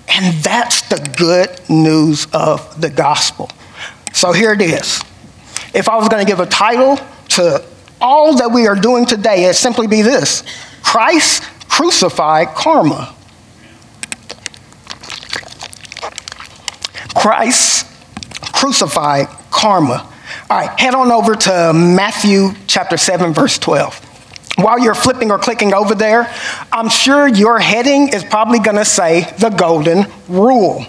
And 0.07 0.35
that's 0.43 0.81
the 0.89 0.97
good 1.17 1.69
news 1.69 2.27
of 2.33 2.81
the 2.81 2.89
gospel. 2.89 3.49
So 4.13 4.31
here 4.31 4.53
it 4.53 4.61
is. 4.61 5.01
If 5.73 5.87
I 5.87 5.97
was 5.97 6.09
going 6.09 6.25
to 6.25 6.29
give 6.29 6.39
a 6.39 6.47
title 6.47 6.97
to 7.29 7.63
all 8.01 8.37
that 8.37 8.51
we 8.51 8.67
are 8.67 8.75
doing 8.75 9.05
today, 9.05 9.43
it'd 9.43 9.55
simply 9.55 9.87
be 9.87 10.01
this 10.01 10.43
Christ 10.81 11.43
crucified 11.69 12.49
karma. 12.49 13.15
Christ 17.29 17.85
crucified 18.55 19.27
karma. 19.51 20.11
All 20.49 20.57
right, 20.57 20.79
head 20.79 20.95
on 20.95 21.11
over 21.11 21.35
to 21.35 21.73
Matthew 21.75 22.53
chapter 22.65 22.97
7, 22.97 23.35
verse 23.35 23.59
12 23.59 24.07
while 24.57 24.79
you're 24.79 24.95
flipping 24.95 25.31
or 25.31 25.37
clicking 25.37 25.73
over 25.73 25.95
there, 25.95 26.29
I'm 26.69 26.89
sure 26.89 27.27
your 27.27 27.59
heading 27.59 28.09
is 28.09 28.25
probably 28.25 28.59
going 28.59 28.75
to 28.75 28.83
say 28.83 29.31
the 29.37 29.51
golden 29.51 30.05
rule. 30.27 30.85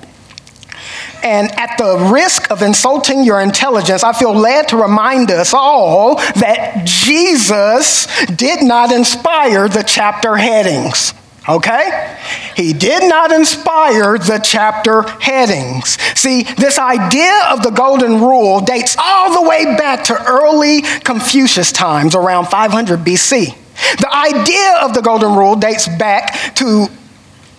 And 1.22 1.53
at 1.53 1.76
the 1.76 2.11
risk 2.11 2.50
of 2.50 2.62
insulting 2.62 3.22
your 3.22 3.40
intelligence, 3.40 4.03
I 4.03 4.12
feel 4.12 4.35
led 4.35 4.68
to 4.68 4.76
remind 4.76 5.31
us 5.31 5.55
all 5.55 6.16
that 6.16 6.83
Jesus 6.85 8.09
did 8.26 8.64
not 8.64 8.90
inspire 8.90 9.68
the 9.68 9.85
chapter 9.85 10.37
headings. 10.37 11.12
Okay? 11.48 12.16
He 12.55 12.72
did 12.72 13.09
not 13.09 13.33
inspire 13.33 14.18
the 14.18 14.40
chapter 14.44 15.03
headings. 15.03 15.98
See, 16.18 16.42
this 16.42 16.79
idea 16.79 17.33
of 17.50 17.62
the 17.62 17.70
golden 17.70 18.20
rule 18.20 18.61
dates 18.61 18.96
all 19.03 19.42
the 19.42 19.48
way 19.48 19.64
back 19.64 20.05
to 20.05 20.22
early 20.24 20.83
Confucius 20.83 21.72
times, 21.72 22.14
around 22.14 22.48
500 22.48 23.00
BC. 23.00 23.57
The 23.98 24.14
idea 24.14 24.79
of 24.83 24.92
the 24.92 25.00
golden 25.00 25.35
rule 25.35 25.57
dates 25.57 25.88
back 25.88 26.55
to, 26.57 26.88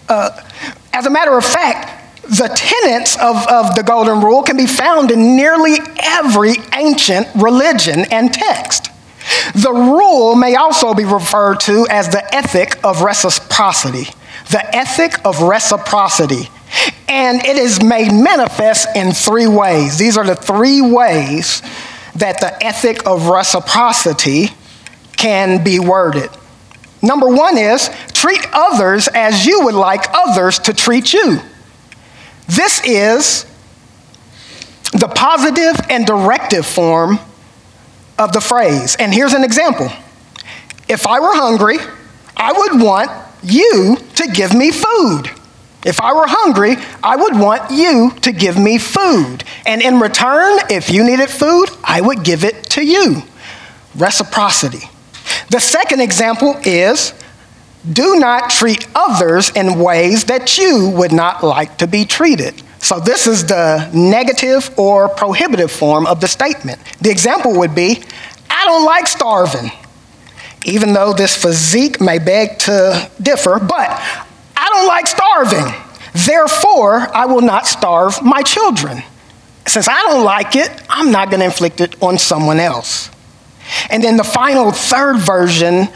uh, 0.07 0.29
as 0.93 1.07
a 1.07 1.09
matter 1.09 1.35
of 1.35 1.43
fact, 1.43 1.97
the 2.23 2.47
tenets 2.55 3.15
of, 3.17 3.47
of 3.47 3.75
the 3.75 3.83
golden 3.83 4.21
rule 4.21 4.43
can 4.43 4.55
be 4.55 4.67
found 4.67 5.09
in 5.09 5.35
nearly 5.35 5.77
every 5.99 6.53
ancient 6.73 7.27
religion 7.35 8.05
and 8.11 8.31
text. 8.31 8.91
The 9.53 9.71
rule 9.71 10.35
may 10.35 10.55
also 10.55 10.93
be 10.93 11.05
referred 11.05 11.59
to 11.61 11.87
as 11.89 12.09
the 12.09 12.23
ethic 12.33 12.83
of 12.83 13.01
reciprocity. 13.01 14.07
The 14.49 14.75
ethic 14.75 15.23
of 15.25 15.41
reciprocity. 15.41 16.49
And 17.07 17.45
it 17.45 17.57
is 17.57 17.83
made 17.83 18.11
manifest 18.11 18.87
in 18.95 19.11
three 19.11 19.47
ways. 19.47 19.97
These 19.97 20.17
are 20.17 20.25
the 20.25 20.35
three 20.35 20.81
ways 20.81 21.61
that 22.15 22.39
the 22.39 22.63
ethic 22.63 23.05
of 23.05 23.27
reciprocity 23.27 24.49
can 25.17 25.63
be 25.63 25.79
worded. 25.79 26.29
Number 27.01 27.27
one 27.27 27.57
is 27.57 27.89
treat 28.13 28.45
others 28.53 29.07
as 29.13 29.45
you 29.45 29.65
would 29.65 29.73
like 29.73 30.05
others 30.13 30.59
to 30.59 30.73
treat 30.73 31.13
you. 31.13 31.39
This 32.47 32.81
is 32.85 33.45
the 34.93 35.07
positive 35.07 35.79
and 35.89 36.05
directive 36.05 36.65
form 36.65 37.19
of 38.21 38.33
the 38.33 38.41
phrase. 38.41 38.95
And 38.97 39.13
here's 39.13 39.33
an 39.33 39.43
example 39.43 39.91
If 40.87 41.07
I 41.07 41.19
were 41.19 41.35
hungry, 41.35 41.77
I 42.37 42.53
would 42.53 42.81
want 42.81 43.11
you 43.43 43.97
to 44.15 44.27
give 44.27 44.53
me 44.53 44.71
food. 44.71 45.31
If 45.83 45.99
I 45.99 46.13
were 46.13 46.27
hungry, 46.27 46.75
I 47.01 47.15
would 47.15 47.35
want 47.37 47.71
you 47.71 48.11
to 48.21 48.31
give 48.31 48.57
me 48.57 48.77
food. 48.77 49.43
And 49.65 49.81
in 49.81 49.99
return, 49.99 50.59
if 50.69 50.91
you 50.91 51.03
needed 51.03 51.29
food, 51.29 51.69
I 51.83 52.01
would 52.01 52.23
give 52.23 52.43
it 52.43 52.65
to 52.71 52.85
you. 52.85 53.23
Reciprocity. 53.95 54.87
The 55.49 55.59
second 55.59 56.01
example 56.01 56.55
is 56.63 57.13
do 57.91 58.19
not 58.19 58.51
treat 58.51 58.87
others 58.93 59.49
in 59.49 59.79
ways 59.79 60.25
that 60.25 60.59
you 60.59 60.89
would 60.89 61.11
not 61.11 61.43
like 61.43 61.79
to 61.79 61.87
be 61.87 62.05
treated. 62.05 62.61
So, 62.81 62.99
this 62.99 63.27
is 63.27 63.45
the 63.45 63.89
negative 63.93 64.71
or 64.77 65.07
prohibitive 65.09 65.71
form 65.71 66.07
of 66.07 66.19
the 66.19 66.27
statement. 66.27 66.81
The 66.99 67.11
example 67.11 67.57
would 67.59 67.75
be 67.75 68.03
I 68.49 68.65
don't 68.65 68.85
like 68.85 69.07
starving, 69.07 69.71
even 70.65 70.93
though 70.93 71.13
this 71.13 71.35
physique 71.35 72.01
may 72.01 72.17
beg 72.19 72.59
to 72.59 73.09
differ, 73.21 73.59
but 73.59 73.89
I 74.57 74.67
don't 74.69 74.87
like 74.87 75.07
starving. 75.07 75.73
Therefore, 76.25 77.07
I 77.15 77.25
will 77.27 77.41
not 77.41 77.65
starve 77.67 78.21
my 78.23 78.41
children. 78.41 79.03
Since 79.67 79.87
I 79.87 80.01
don't 80.01 80.25
like 80.25 80.55
it, 80.55 80.69
I'm 80.89 81.11
not 81.11 81.29
going 81.29 81.39
to 81.39 81.45
inflict 81.45 81.81
it 81.81 82.01
on 82.01 82.17
someone 82.17 82.59
else. 82.59 83.09
And 83.89 84.03
then 84.03 84.17
the 84.17 84.23
final 84.23 84.71
third 84.71 85.17
version 85.19 85.87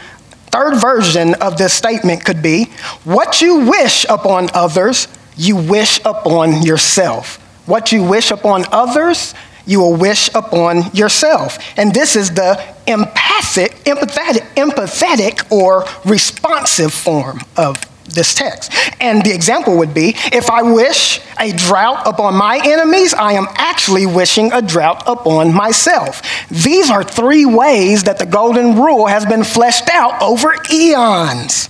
third 0.52 0.80
version 0.80 1.34
of 1.34 1.58
this 1.58 1.74
statement 1.74 2.24
could 2.24 2.40
be 2.40 2.64
what 3.04 3.42
you 3.42 3.68
wish 3.68 4.06
upon 4.08 4.48
others, 4.54 5.06
you 5.36 5.56
wish 5.56 6.00
upon 6.04 6.62
yourself. 6.62 7.36
What 7.66 7.92
you 7.92 8.02
wish 8.02 8.30
upon 8.30 8.64
others, 8.72 9.34
you 9.66 9.80
will 9.80 9.96
wish 9.96 10.30
upon 10.34 10.90
yourself. 10.94 11.58
And 11.76 11.92
this 11.92 12.16
is 12.16 12.30
the 12.30 12.62
empathic, 12.86 13.72
empathetic, 13.84 14.54
empathetic 14.54 15.50
or 15.50 15.84
responsive 16.04 16.94
form 16.94 17.40
of 17.56 17.76
this 18.14 18.34
text. 18.34 18.72
And 19.00 19.24
the 19.24 19.34
example 19.34 19.78
would 19.78 19.92
be 19.92 20.14
if 20.32 20.48
I 20.50 20.62
wish 20.62 21.20
a 21.38 21.52
drought 21.52 22.06
upon 22.06 22.34
my 22.34 22.60
enemies, 22.64 23.12
I 23.12 23.32
am 23.32 23.46
actually 23.56 24.06
wishing 24.06 24.52
a 24.52 24.62
drought 24.62 25.02
upon 25.06 25.52
myself. 25.52 26.22
These 26.48 26.90
are 26.90 27.02
three 27.02 27.44
ways 27.44 28.04
that 28.04 28.18
the 28.18 28.26
golden 28.26 28.76
rule 28.76 29.06
has 29.06 29.26
been 29.26 29.44
fleshed 29.44 29.88
out 29.90 30.22
over 30.22 30.54
eons. 30.72 31.68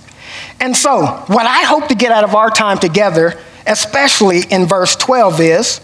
And 0.59 0.75
so, 0.75 1.05
what 1.27 1.45
I 1.45 1.63
hope 1.63 1.87
to 1.87 1.95
get 1.95 2.11
out 2.11 2.23
of 2.23 2.33
our 2.33 2.49
time 2.49 2.79
together, 2.79 3.39
especially 3.67 4.41
in 4.49 4.65
verse 4.65 4.95
12, 4.95 5.41
is 5.41 5.81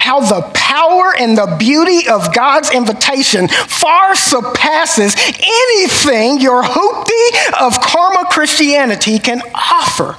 how 0.00 0.20
the 0.20 0.40
power 0.54 1.14
and 1.16 1.36
the 1.36 1.56
beauty 1.58 2.08
of 2.08 2.34
God's 2.34 2.70
invitation 2.70 3.48
far 3.48 4.16
surpasses 4.16 5.14
anything 5.16 6.40
your 6.40 6.62
hoopty 6.62 7.60
of 7.60 7.80
karma 7.80 8.24
Christianity 8.30 9.18
can 9.18 9.42
offer. 9.54 10.16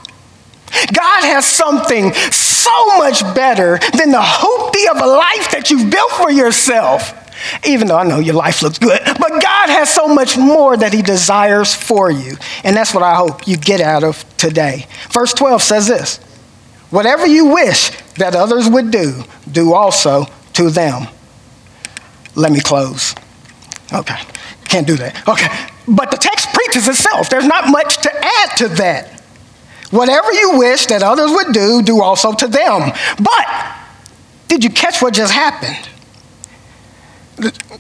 God 0.72 1.24
has 1.24 1.46
something 1.46 2.14
so 2.14 2.98
much 2.98 3.22
better 3.36 3.80
than 3.98 4.12
the 4.12 4.22
hoopty 4.22 4.90
of 4.90 5.02
a 5.02 5.06
life 5.06 5.52
that 5.52 5.70
you've 5.70 5.92
built 5.92 6.12
for 6.12 6.32
yourself. 6.32 7.18
Even 7.66 7.88
though 7.88 7.98
I 7.98 8.04
know 8.04 8.20
your 8.20 8.36
life 8.36 8.62
looks 8.62 8.78
good, 8.78 9.02
but 9.04 9.30
God 9.30 9.70
has 9.70 9.94
so 9.94 10.08
much 10.08 10.38
more 10.38 10.78
that 10.78 10.94
He 10.94 11.02
desires 11.02 11.74
for 11.74 12.12
you. 12.12 12.38
And 12.64 12.76
that's 12.76 12.94
what 12.94 13.04
I 13.04 13.16
hope 13.16 13.48
you 13.48 13.58
get 13.58 13.82
out 13.82 14.04
of 14.04 14.24
today. 14.38 14.86
Verse 15.10 15.34
12 15.34 15.62
says 15.62 15.88
this 15.88 16.20
Whatever 16.92 17.26
you 17.26 17.48
wish 17.48 17.92
that 18.16 18.36
others 18.36 18.70
would 18.70 18.92
do, 18.92 19.24
do 19.52 19.74
also 19.74 20.26
to 20.54 20.70
them. 20.70 21.08
Let 22.36 22.52
me 22.52 22.60
close. 22.60 23.16
Okay, 23.94 24.20
can't 24.66 24.86
do 24.86 24.96
that. 24.98 25.28
Okay, 25.28 25.48
but 25.88 26.12
the 26.12 26.18
text 26.18 26.50
preaches 26.54 26.88
itself. 26.88 27.30
There's 27.30 27.48
not 27.48 27.70
much 27.70 27.98
to 27.98 28.12
add 28.14 28.58
to 28.58 28.68
that. 28.70 29.22
Whatever 29.90 30.32
you 30.32 30.58
wish 30.58 30.86
that 30.88 31.04
others 31.04 31.32
would 31.32 31.54
do, 31.54 31.82
do 31.82 32.02
also 32.02 32.34
to 32.34 32.48
them. 32.48 32.92
But 33.18 33.76
did 34.48 34.64
you 34.64 34.70
catch 34.70 35.02
what 35.02 35.14
just 35.14 35.34
happened? 35.34 35.90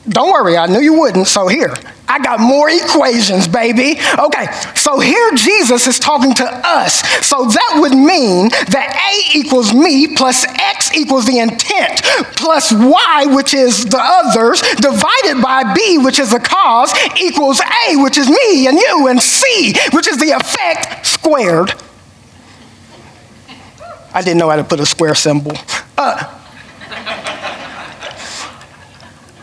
Don't 0.09 0.31
worry, 0.31 0.57
I 0.57 0.67
knew 0.67 0.79
you 0.79 0.99
wouldn't, 0.99 1.27
so 1.27 1.47
here. 1.47 1.73
I 2.07 2.19
got 2.19 2.39
more 2.39 2.69
equations, 2.69 3.47
baby. 3.47 3.99
Okay, 4.19 4.47
so 4.75 4.99
here 4.99 5.31
Jesus 5.35 5.87
is 5.87 5.99
talking 5.99 6.33
to 6.33 6.45
us. 6.45 7.01
So 7.25 7.45
that 7.45 7.77
would 7.79 7.93
mean 7.93 8.49
that 8.49 8.91
A 8.99 9.37
equals 9.37 9.73
me 9.73 10.15
plus 10.15 10.45
X 10.45 10.93
equals 10.97 11.25
the 11.25 11.39
intent 11.39 12.01
plus 12.35 12.73
Y, 12.73 13.25
which 13.29 13.53
is 13.53 13.85
the 13.85 14.01
others, 14.01 14.61
divided 14.77 15.41
by 15.41 15.73
B, 15.73 15.99
which 15.99 16.19
is 16.19 16.31
the 16.31 16.39
cause, 16.39 16.93
equals 17.17 17.61
A, 17.87 17.95
which 17.97 18.17
is 18.17 18.29
me 18.29 18.67
and 18.67 18.77
you, 18.77 19.07
and 19.07 19.21
C, 19.21 19.73
which 19.93 20.07
is 20.07 20.17
the 20.17 20.31
effect, 20.31 21.05
squared. 21.05 21.73
I 24.13 24.21
didn't 24.21 24.39
know 24.39 24.49
how 24.49 24.57
to 24.57 24.63
put 24.65 24.81
a 24.81 24.85
square 24.85 25.15
symbol. 25.15 25.53
Uh, 25.97 26.40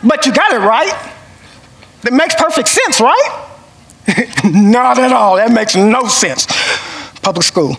but 0.03 0.25
you 0.25 0.33
got 0.33 0.53
it 0.53 0.59
right. 0.59 1.13
It 2.05 2.13
makes 2.13 2.35
perfect 2.35 2.67
sense, 2.67 3.01
right? 3.01 3.49
Not 4.43 4.99
at 4.99 5.11
all. 5.11 5.35
That 5.35 5.51
makes 5.51 5.75
no 5.75 6.07
sense. 6.07 6.47
Public 7.21 7.43
school. 7.43 7.75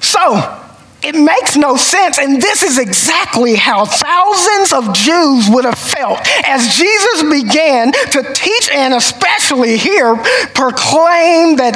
So, 0.00 0.64
it 1.02 1.14
makes 1.14 1.56
no 1.56 1.76
sense. 1.76 2.18
And 2.18 2.42
this 2.42 2.62
is 2.62 2.78
exactly 2.78 3.54
how 3.54 3.84
thousands 3.84 4.72
of 4.72 4.94
Jews 4.94 5.48
would 5.48 5.64
have 5.64 5.78
felt 5.78 6.18
as 6.44 6.76
Jesus 6.76 7.22
began 7.22 7.92
to 7.92 8.32
teach 8.34 8.70
and 8.70 8.94
especially 8.94 9.76
here 9.78 10.16
proclaim 10.54 11.56
that, 11.56 11.74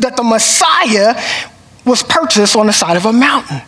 that 0.00 0.14
the 0.16 0.22
Messiah 0.24 1.14
was 1.84 2.02
purchased 2.02 2.56
on 2.56 2.66
the 2.66 2.72
side 2.72 2.96
of 2.96 3.06
a 3.06 3.12
mountain. 3.12 3.62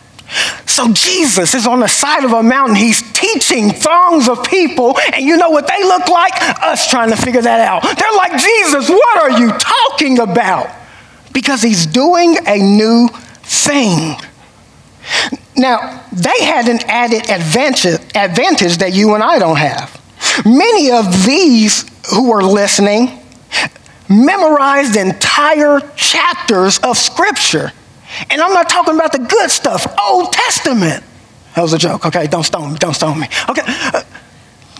So 0.65 0.91
Jesus 0.93 1.53
is 1.53 1.65
on 1.65 1.79
the 1.79 1.87
side 1.87 2.23
of 2.23 2.33
a 2.33 2.43
mountain. 2.43 2.75
He's 2.75 3.01
teaching 3.13 3.71
throngs 3.71 4.27
of 4.27 4.43
people, 4.43 4.97
and 5.13 5.25
you 5.25 5.37
know 5.37 5.49
what 5.49 5.67
they 5.67 5.83
look 5.83 6.07
like? 6.07 6.33
Us 6.61 6.89
trying 6.89 7.09
to 7.09 7.15
figure 7.15 7.41
that 7.41 7.61
out. 7.61 7.81
They're 7.83 8.17
like, 8.17 8.33
Jesus, 8.33 8.89
what 8.89 9.17
are 9.17 9.39
you 9.39 9.51
talking 9.57 10.19
about? 10.19 10.69
Because 11.33 11.61
he's 11.61 11.85
doing 11.85 12.37
a 12.45 12.57
new 12.57 13.09
thing. 13.43 14.15
Now, 15.55 16.03
they 16.11 16.45
had 16.45 16.67
an 16.67 16.79
added 16.87 17.29
advantage, 17.29 18.77
that 18.77 18.93
you 18.93 19.15
and 19.15 19.23
I 19.23 19.39
don't 19.39 19.57
have. 19.57 19.99
Many 20.45 20.91
of 20.91 21.25
these 21.25 21.85
who 22.11 22.31
are 22.31 22.43
listening 22.43 23.23
memorized 24.09 24.95
entire 24.95 25.79
chapters 25.95 26.79
of 26.79 26.97
Scripture. 26.97 27.71
And 28.29 28.41
I'm 28.41 28.53
not 28.53 28.69
talking 28.69 28.95
about 28.95 29.11
the 29.11 29.19
good 29.19 29.49
stuff, 29.49 29.85
Old 30.01 30.31
Testament. 30.31 31.03
That 31.55 31.61
was 31.61 31.73
a 31.73 31.77
joke. 31.77 32.05
Okay, 32.05 32.27
don't 32.27 32.43
stone 32.43 32.73
me, 32.73 32.77
don't 32.77 32.93
stone 32.93 33.19
me. 33.19 33.27
Okay. 33.49 33.63
Uh, 33.65 34.03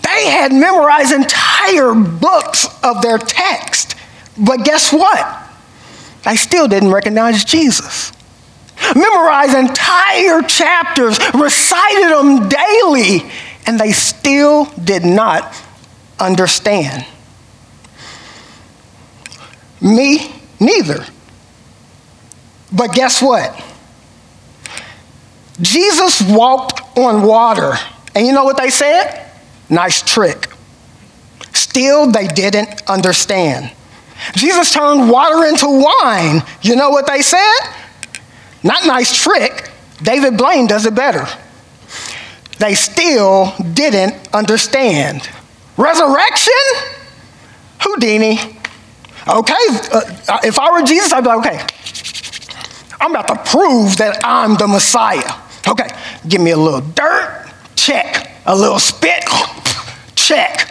they 0.02 0.30
had 0.30 0.52
memorized 0.52 1.12
entire 1.12 1.94
books 1.94 2.66
of 2.82 3.02
their 3.02 3.18
text. 3.18 3.94
But 4.38 4.64
guess 4.64 4.92
what? 4.92 5.50
They 6.24 6.36
still 6.36 6.68
didn't 6.68 6.90
recognize 6.90 7.44
Jesus. 7.44 8.12
Memorized 8.94 9.54
entire 9.56 10.42
chapters, 10.42 11.18
recited 11.34 12.10
them 12.10 12.48
daily, 12.48 13.30
and 13.66 13.78
they 13.78 13.92
still 13.92 14.66
did 14.82 15.04
not 15.04 15.54
understand. 16.18 17.04
Me, 19.80 20.32
neither. 20.60 21.04
But 22.72 22.92
guess 22.92 23.22
what? 23.22 23.64
Jesus 25.60 26.22
walked 26.22 26.80
on 26.96 27.22
water. 27.22 27.74
And 28.14 28.26
you 28.26 28.32
know 28.32 28.44
what 28.44 28.56
they 28.56 28.70
said? 28.70 29.26
Nice 29.70 30.02
trick. 30.02 30.48
Still, 31.52 32.10
they 32.10 32.26
didn't 32.26 32.82
understand. 32.88 33.72
Jesus 34.34 34.72
turned 34.72 35.10
water 35.10 35.46
into 35.46 35.66
wine. 35.66 36.42
You 36.62 36.76
know 36.76 36.90
what 36.90 37.06
they 37.06 37.22
said? 37.22 37.60
Not 38.62 38.86
nice 38.86 39.16
trick. 39.16 39.70
David 40.02 40.36
Blaine 40.36 40.66
does 40.66 40.86
it 40.86 40.94
better. 40.94 41.26
They 42.58 42.74
still 42.74 43.52
didn't 43.72 44.14
understand. 44.34 45.28
Resurrection? 45.76 46.52
Houdini. 47.80 48.38
Okay, 49.28 49.54
uh, 49.92 50.38
if 50.42 50.58
I 50.58 50.72
were 50.72 50.86
Jesus, 50.86 51.12
I'd 51.12 51.20
be 51.22 51.28
like, 51.28 51.46
okay, 51.46 51.66
I'm 53.00 53.14
about 53.14 53.28
to 53.28 53.50
prove 53.50 53.96
that 53.98 54.20
I'm 54.24 54.56
the 54.56 54.66
Messiah. 54.66 55.40
Okay, 55.68 55.88
give 56.26 56.40
me 56.40 56.50
a 56.50 56.56
little 56.56 56.80
dirt, 56.80 57.50
check. 57.76 58.32
A 58.46 58.56
little 58.56 58.78
spit, 58.78 59.24
check. 60.14 60.70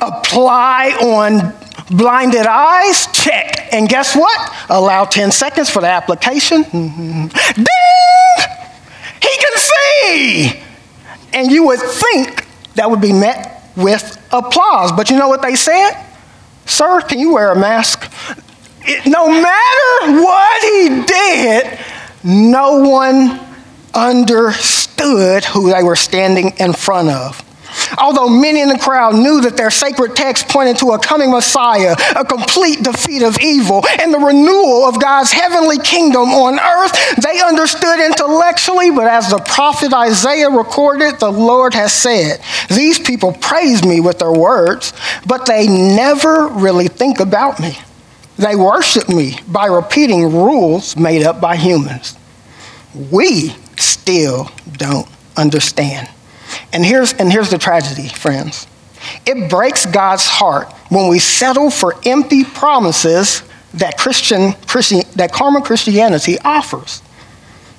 Apply 0.00 0.90
on 1.00 1.54
blinded 1.96 2.46
eyes, 2.46 3.06
check. 3.12 3.72
And 3.72 3.88
guess 3.88 4.16
what? 4.16 4.52
Allow 4.68 5.04
10 5.04 5.32
seconds 5.32 5.70
for 5.70 5.80
the 5.80 5.88
application. 5.88 6.64
Mm-hmm. 6.64 7.26
Ding! 7.54 8.56
He 9.22 9.38
can 9.38 9.56
see! 9.56 10.62
And 11.32 11.50
you 11.50 11.66
would 11.66 11.80
think 11.80 12.46
that 12.74 12.90
would 12.90 13.00
be 13.00 13.12
met 13.12 13.70
with 13.76 14.24
applause. 14.32 14.92
But 14.92 15.10
you 15.10 15.16
know 15.16 15.28
what 15.28 15.42
they 15.42 15.56
said? 15.56 15.92
Sir, 16.66 17.00
can 17.02 17.18
you 17.18 17.34
wear 17.34 17.52
a 17.52 17.58
mask? 17.58 18.10
It, 18.86 19.06
no 19.06 19.28
matter 19.28 20.22
what 20.22 20.62
he 20.62 21.02
did, 21.04 21.78
no 22.22 22.80
one 22.80 23.40
understood 23.94 25.44
who 25.44 25.72
they 25.72 25.82
were 25.82 25.96
standing 25.96 26.52
in 26.58 26.72
front 26.72 27.08
of. 27.10 27.40
Although 27.98 28.28
many 28.28 28.60
in 28.60 28.68
the 28.68 28.78
crowd 28.78 29.14
knew 29.14 29.40
that 29.42 29.56
their 29.56 29.70
sacred 29.70 30.14
text 30.14 30.48
pointed 30.48 30.78
to 30.78 30.92
a 30.92 30.98
coming 30.98 31.30
Messiah, 31.30 31.96
a 32.14 32.24
complete 32.24 32.82
defeat 32.82 33.22
of 33.22 33.38
evil, 33.40 33.84
and 34.00 34.12
the 34.12 34.18
renewal 34.18 34.84
of 34.84 35.00
God's 35.00 35.32
heavenly 35.32 35.78
kingdom 35.78 36.30
on 36.30 36.58
earth, 36.58 37.16
they 37.16 37.40
understood 37.40 38.00
intellectually, 38.00 38.90
but 38.90 39.06
as 39.06 39.30
the 39.30 39.38
prophet 39.38 39.92
Isaiah 39.92 40.50
recorded, 40.50 41.18
the 41.18 41.30
Lord 41.30 41.74
has 41.74 41.92
said, 41.92 42.40
These 42.68 43.00
people 43.00 43.32
praise 43.32 43.84
me 43.84 44.00
with 44.00 44.18
their 44.18 44.32
words, 44.32 44.92
but 45.26 45.46
they 45.46 45.66
never 45.66 46.48
really 46.48 46.88
think 46.88 47.20
about 47.20 47.60
me. 47.60 47.76
They 48.36 48.56
worship 48.56 49.08
me 49.08 49.38
by 49.46 49.66
repeating 49.66 50.32
rules 50.32 50.96
made 50.96 51.22
up 51.22 51.40
by 51.40 51.56
humans. 51.56 52.16
We 53.10 53.50
still 53.76 54.50
don't 54.72 55.08
understand. 55.36 56.08
And 56.72 56.84
here's, 56.84 57.12
and 57.14 57.32
here's 57.32 57.50
the 57.50 57.58
tragedy, 57.58 58.08
friends. 58.08 58.66
It 59.26 59.50
breaks 59.50 59.86
God's 59.86 60.26
heart 60.26 60.72
when 60.88 61.08
we 61.08 61.18
settle 61.18 61.70
for 61.70 61.94
empty 62.04 62.44
promises 62.44 63.42
that 63.74 63.98
Christian, 63.98 64.54
that 65.16 65.30
karma 65.32 65.62
Christianity 65.62 66.38
offers. 66.44 67.02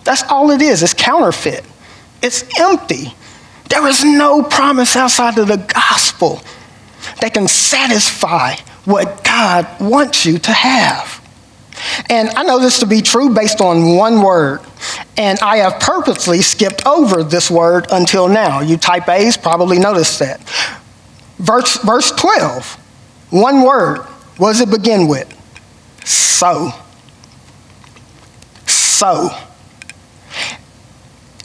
That's 0.04 0.24
all 0.24 0.52
it 0.52 0.62
is. 0.62 0.84
It's 0.84 0.94
counterfeit. 0.94 1.63
It's 2.22 2.44
empty. 2.60 3.13
There 3.70 3.88
is 3.88 4.04
no 4.04 4.44
promise 4.44 4.96
outside 4.96 5.38
of 5.38 5.48
the 5.48 5.58
gospel 5.58 6.41
that 7.22 7.34
can 7.34 7.48
satisfy 7.48 8.56
what 8.86 9.24
God 9.24 9.67
wants 9.80 10.26
you 10.26 10.39
to 10.39 10.52
have. 10.52 11.21
And 12.10 12.30
I 12.30 12.43
know 12.43 12.60
this 12.60 12.80
to 12.80 12.86
be 12.86 13.02
true 13.02 13.34
based 13.34 13.62
on 13.62 13.95
one 13.95 14.21
word. 14.21 14.62
And 15.17 15.39
I 15.39 15.58
have 15.58 15.80
purposely 15.80 16.41
skipped 16.41 16.86
over 16.86 17.24
this 17.24 17.50
word 17.50 17.88
until 17.91 18.28
now. 18.28 18.62
You 18.62 18.78
type 18.78 19.10
A's 19.10 19.38
probably 19.38 19.80
noticed 19.80 20.19
that. 20.19 20.41
Verse, 21.38 21.78
verse 21.84 22.12
12, 22.12 22.65
one 23.32 23.63
word. 23.63 24.00
What 24.38 24.52
does 24.52 24.62
it 24.62 24.71
begin 24.71 25.08
with? 25.08 25.32
So. 26.06 26.71
So. 28.67 29.30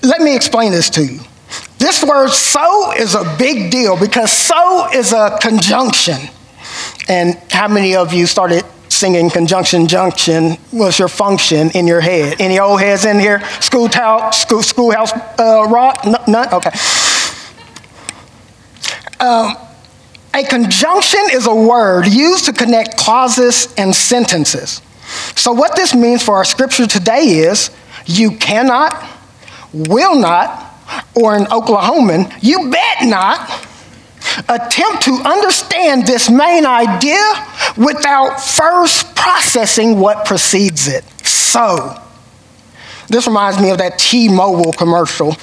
Let 0.03 0.21
me 0.21 0.35
explain 0.35 0.73
this 0.73 0.91
to 0.91 1.05
you. 1.05 1.21
This 1.79 2.05
word 2.05 2.29
so 2.31 2.93
is 2.93 3.15
a 3.15 3.37
big 3.39 3.71
deal 3.71 3.99
because 3.99 4.31
so 4.31 4.89
is 4.93 5.13
a 5.13 5.39
conjunction. 5.41 6.29
And 7.11 7.35
how 7.51 7.67
many 7.67 7.97
of 7.97 8.13
you 8.13 8.25
started 8.25 8.65
singing 8.89 9.31
conjunction 9.31 9.89
junction 9.89 10.57
was 10.73 10.97
your 10.97 11.09
function 11.09 11.71
in 11.71 11.89
your 11.89 12.01
head. 12.01 12.41
Any 12.41 12.61
old 12.61 12.81
heads 12.81 13.05
in 13.05 13.19
here? 13.19 13.41
School 13.61 13.89
town, 13.89 14.33
school, 14.33 14.63
schoolhouse 14.63 15.13
uh, 15.13 15.67
rock? 15.69 16.05
None? 16.29 16.55
Okay. 16.55 16.71
Um, 19.19 19.57
a 20.33 20.45
conjunction 20.45 21.21
is 21.33 21.49
a 21.49 21.55
word 21.55 22.07
used 22.07 22.45
to 22.45 22.53
connect 22.53 22.97
clauses 22.97 23.75
and 23.77 23.93
sentences. 23.93 24.81
So, 25.35 25.51
what 25.53 25.75
this 25.75 25.97
means 25.97 26.23
for 26.23 26.37
our 26.37 26.45
scripture 26.45 26.87
today 26.87 27.23
is 27.23 27.73
you 28.07 28.37
cannot, 28.37 28.95
will 29.73 30.15
not, 30.15 30.73
or 31.17 31.37
in 31.37 31.43
Oklahoman, 31.47 32.33
you 32.41 32.71
bet 32.71 33.09
not 33.09 33.60
attempt 34.49 35.03
to 35.03 35.13
understand 35.25 36.07
this 36.07 36.31
main 36.31 36.67
idea 36.67 37.23
without 37.77 38.41
first 38.41 39.15
processing 39.15 39.99
what 39.99 40.25
precedes 40.25 40.89
it. 40.89 41.05
So, 41.27 42.01
this 43.09 43.27
reminds 43.27 43.61
me 43.61 43.71
of 43.71 43.79
that 43.79 43.99
T 43.99 44.29
Mobile 44.29 44.73
commercial. 44.73 45.37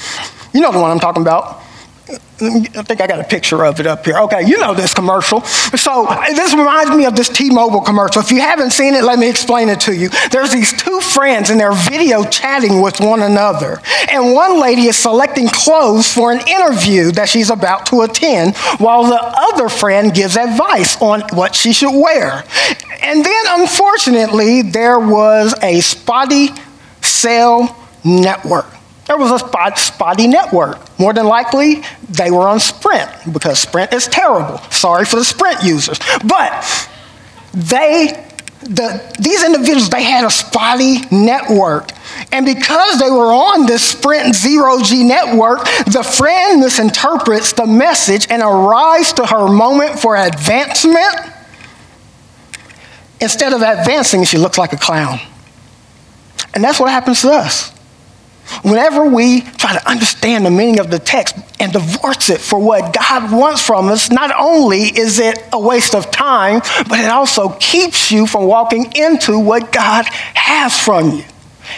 You 0.54 0.62
know 0.62 0.72
the 0.72 0.80
one 0.80 0.92
I'm 0.92 1.00
talking 1.00 1.22
about. 1.22 1.62
I 2.10 2.84
think 2.84 3.02
I 3.02 3.08
got 3.08 3.20
a 3.20 3.24
picture 3.24 3.66
of 3.66 3.80
it 3.80 3.88
up 3.88 4.06
here. 4.06 4.18
Okay, 4.20 4.46
you 4.46 4.60
know 4.60 4.74
this 4.74 4.94
commercial. 4.94 5.42
So 5.42 6.06
this 6.28 6.54
reminds 6.54 6.92
me 6.92 7.06
of 7.06 7.16
this 7.16 7.30
T-Mobile 7.30 7.82
commercial. 7.82 8.22
If 8.22 8.32
you 8.32 8.40
haven't 8.40 8.72
seen 8.72 8.94
it, 8.94 9.04
let 9.04 9.18
me 9.18 9.28
explain 9.28 9.70
it 9.70 9.80
to 9.82 9.96
you. 9.96 10.10
There's 10.32 10.52
these 10.52 10.72
two 10.72 11.02
friends 11.02 11.50
and 11.50 11.60
they're 11.60 11.72
video 11.74 12.24
chatting 12.24 12.82
with 12.82 13.00
one 13.00 13.24
another. 13.24 13.82
And 14.12 14.34
one 14.34 14.62
lady 14.62 14.84
is 14.84 14.98
selecting 14.98 15.48
clothes 15.48 16.14
for 16.14 16.32
an 16.32 16.48
interview 16.48 17.12
that 17.14 17.28
she's 17.28 17.50
about 17.50 17.88
to 17.88 18.02
attend, 18.02 18.56
while 18.78 19.04
the 19.04 19.20
other 19.20 19.68
friend 19.68 20.14
gives 20.14 20.38
advice 20.38 21.02
on 21.02 21.22
what 21.34 21.56
she 21.56 21.74
should 21.74 22.00
wear. 22.00 22.44
And 23.02 23.26
then 23.26 23.44
unfortunately, 23.48 24.62
there 24.62 25.00
was 25.00 25.56
a 25.64 25.82
spotty 25.82 26.50
cell 27.02 27.76
network. 28.04 28.68
There 29.08 29.18
was 29.18 29.32
a 29.32 29.40
spot, 29.40 29.78
spotty 29.78 30.28
network. 30.28 31.00
More 31.00 31.14
than 31.14 31.28
likely, 31.28 31.82
they 32.10 32.30
were 32.30 32.48
on 32.48 32.60
Sprint 32.60 33.10
because 33.32 33.58
Sprint 33.60 33.94
is 33.94 34.08
terrible. 34.08 34.58
Sorry 34.70 35.06
for 35.06 35.16
the 35.16 35.24
Sprint 35.24 35.64
users. 35.64 35.98
But 36.28 36.90
they, 37.54 38.28
the, 38.64 39.16
these 39.18 39.46
individuals, 39.46 39.90
they 39.90 40.04
had 40.04 40.26
a 40.26 40.30
spotty 40.30 41.00
network. 41.10 41.92
And 42.34 42.46
because 42.46 43.00
they 43.00 43.10
were 43.10 43.32
on 43.32 43.66
this 43.66 43.82
Sprint 43.82 44.36
zero 44.36 44.82
G 44.82 45.04
network, 45.04 45.60
the 45.86 46.04
friend 46.04 46.60
misinterprets 46.60 47.54
the 47.54 47.66
message 47.66 48.28
and 48.30 48.42
arrives 48.42 49.14
to 49.14 49.26
her 49.26 49.48
moment 49.48 50.00
for 50.00 50.18
advancement. 50.18 51.34
Instead 53.22 53.54
of 53.54 53.62
advancing, 53.62 54.26
she 54.26 54.38
looks 54.38 54.58
like 54.58 54.74
a 54.74 54.78
clown. 54.78 55.20
And 56.54 56.62
that's 56.62 56.80
what 56.80 56.90
happens 56.90 57.22
to 57.22 57.32
us. 57.32 57.77
Whenever 58.64 59.06
we 59.06 59.42
try 59.42 59.74
to 59.74 59.90
understand 59.90 60.46
the 60.46 60.52
meaning 60.52 60.80
of 60.80 60.90
the 60.90 61.00
text 61.00 61.36
and 61.60 61.72
divorce 61.72 62.30
it 62.30 62.42
for 62.42 62.60
what 62.60 62.94
God 62.94 63.32
wants 63.32 63.62
from 63.62 63.88
us, 63.90 64.12
not 64.12 64.32
only 64.38 64.82
is 64.82 65.20
it 65.20 65.44
a 65.54 65.60
waste 65.60 65.96
of 65.96 66.12
time, 66.12 66.62
but 66.90 67.00
it 67.00 67.10
also 67.10 67.50
keeps 67.60 68.12
you 68.12 68.26
from 68.26 68.46
walking 68.46 68.92
into 68.96 69.40
what 69.40 69.72
God 69.72 70.06
has 70.06 70.78
from 70.80 71.12
you. 71.12 71.24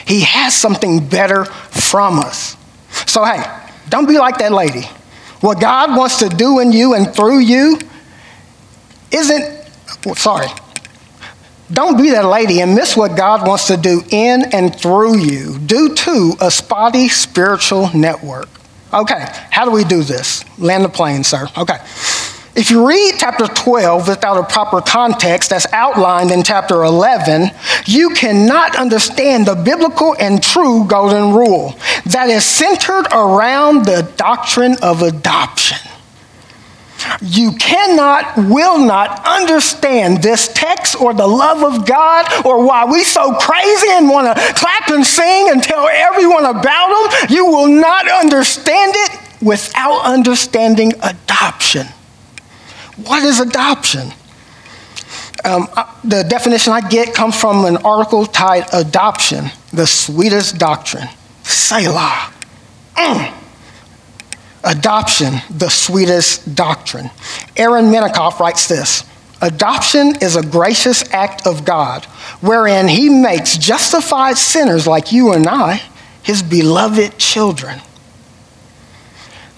He 0.06 0.22
has 0.22 0.56
something 0.56 1.08
better 1.08 1.46
from 1.46 2.20
us. 2.20 2.56
So, 3.08 3.24
hey, 3.24 3.44
don't 3.90 4.08
be 4.08 4.18
like 4.18 4.38
that 4.38 4.52
lady. 4.52 4.84
What 5.42 5.60
God 5.60 5.98
wants 5.98 6.20
to 6.20 6.30
do 6.30 6.60
in 6.60 6.72
you 6.72 6.94
and 6.96 7.14
through 7.14 7.40
you 7.40 7.80
isn't, 9.12 9.66
sorry, 10.16 10.48
don't 11.72 11.98
be 11.98 12.12
that 12.12 12.26
lady 12.26 12.62
and 12.62 12.76
miss 12.76 12.98
what 12.98 13.16
God 13.16 13.48
wants 13.48 13.68
to 13.68 13.78
do 13.78 14.04
in 14.10 14.44
and 14.54 14.76
through 14.76 15.18
you 15.18 15.60
due 15.60 15.94
to 15.94 16.34
a 16.42 16.50
spotty 16.50 17.10
spiritual 17.10 17.90
network. 17.94 18.50
Okay, 18.94 19.28
how 19.52 19.66
do 19.66 19.72
we 19.72 19.84
do 19.84 20.02
this? 20.02 20.44
Land 20.58 20.84
the 20.84 20.90
plane, 20.90 21.24
sir. 21.24 21.48
Okay. 21.58 21.78
If 22.56 22.72
you 22.72 22.86
read 22.86 23.16
chapter 23.18 23.46
12 23.46 24.08
without 24.08 24.38
a 24.38 24.44
proper 24.44 24.82
context 24.82 25.52
that's 25.52 25.72
outlined 25.72 26.32
in 26.32 26.44
chapter 26.44 26.84
11, 26.84 27.52
you 27.86 28.10
cannot 28.10 28.76
understand 28.76 29.46
the 29.46 29.56
biblical 29.56 30.16
and 30.20 30.42
true 30.42 30.86
golden 30.86 31.34
rule 31.34 31.76
that 32.08 32.28
is 32.30 32.44
centered 32.44 33.08
around 33.14 33.86
the 33.86 34.12
doctrine 34.18 34.76
of 34.82 35.04
adoption. 35.04 35.78
You 37.22 37.54
cannot, 37.54 38.38
will 38.38 38.78
not 38.78 39.26
understand 39.26 40.22
this 40.22 40.48
text 40.54 41.00
or 41.00 41.14
the 41.14 41.28
love 41.28 41.64
of 41.64 41.86
God 41.86 42.46
or 42.46 42.66
why 42.66 42.86
we 42.86 43.04
so 43.04 43.34
crazy 43.36 43.88
and 43.92 44.10
want 44.10 44.36
to 44.36 44.54
clap 44.54 44.90
and 44.90 45.06
sing 45.06 45.50
and 45.50 45.64
tell 45.64 45.88
everyone 45.88 46.46
about 46.46 47.12
Him. 47.22 47.36
You 47.36 47.46
will 47.46 47.68
not 47.68 48.10
understand 48.10 48.94
it 48.96 49.20
without 49.42 50.06
understanding 50.06 50.94
adoption. 51.02 51.88
What 53.06 53.24
is 53.24 53.40
adoption? 53.40 54.12
Um, 55.46 55.70
the 56.04 56.24
definition 56.24 56.74
I 56.74 56.82
get 56.82 57.14
comes 57.14 57.40
from 57.40 57.64
an 57.64 57.78
article 57.78 58.26
titled 58.26 58.88
Adoption, 58.88 59.46
the 59.72 59.88
Sweetest 59.88 60.58
Doctrine. 60.58 61.08
Selah. 61.44 62.34
Mm. 62.96 63.39
Adoption, 64.64 65.36
the 65.50 65.70
sweetest 65.70 66.56
doctrine. 66.56 67.10
Aaron 67.56 67.86
Menikoff 67.86 68.40
writes 68.40 68.68
this 68.68 69.04
Adoption 69.42 70.16
is 70.22 70.36
a 70.36 70.44
gracious 70.44 71.04
act 71.14 71.48
of 71.48 71.64
God 71.64 72.04
wherein 72.42 72.88
he 72.88 73.10
makes 73.10 73.58
justified 73.58 74.38
sinners 74.38 74.86
like 74.86 75.12
you 75.12 75.32
and 75.32 75.48
I 75.48 75.82
his 76.24 76.44
beloved 76.44 77.18
children. 77.18 77.80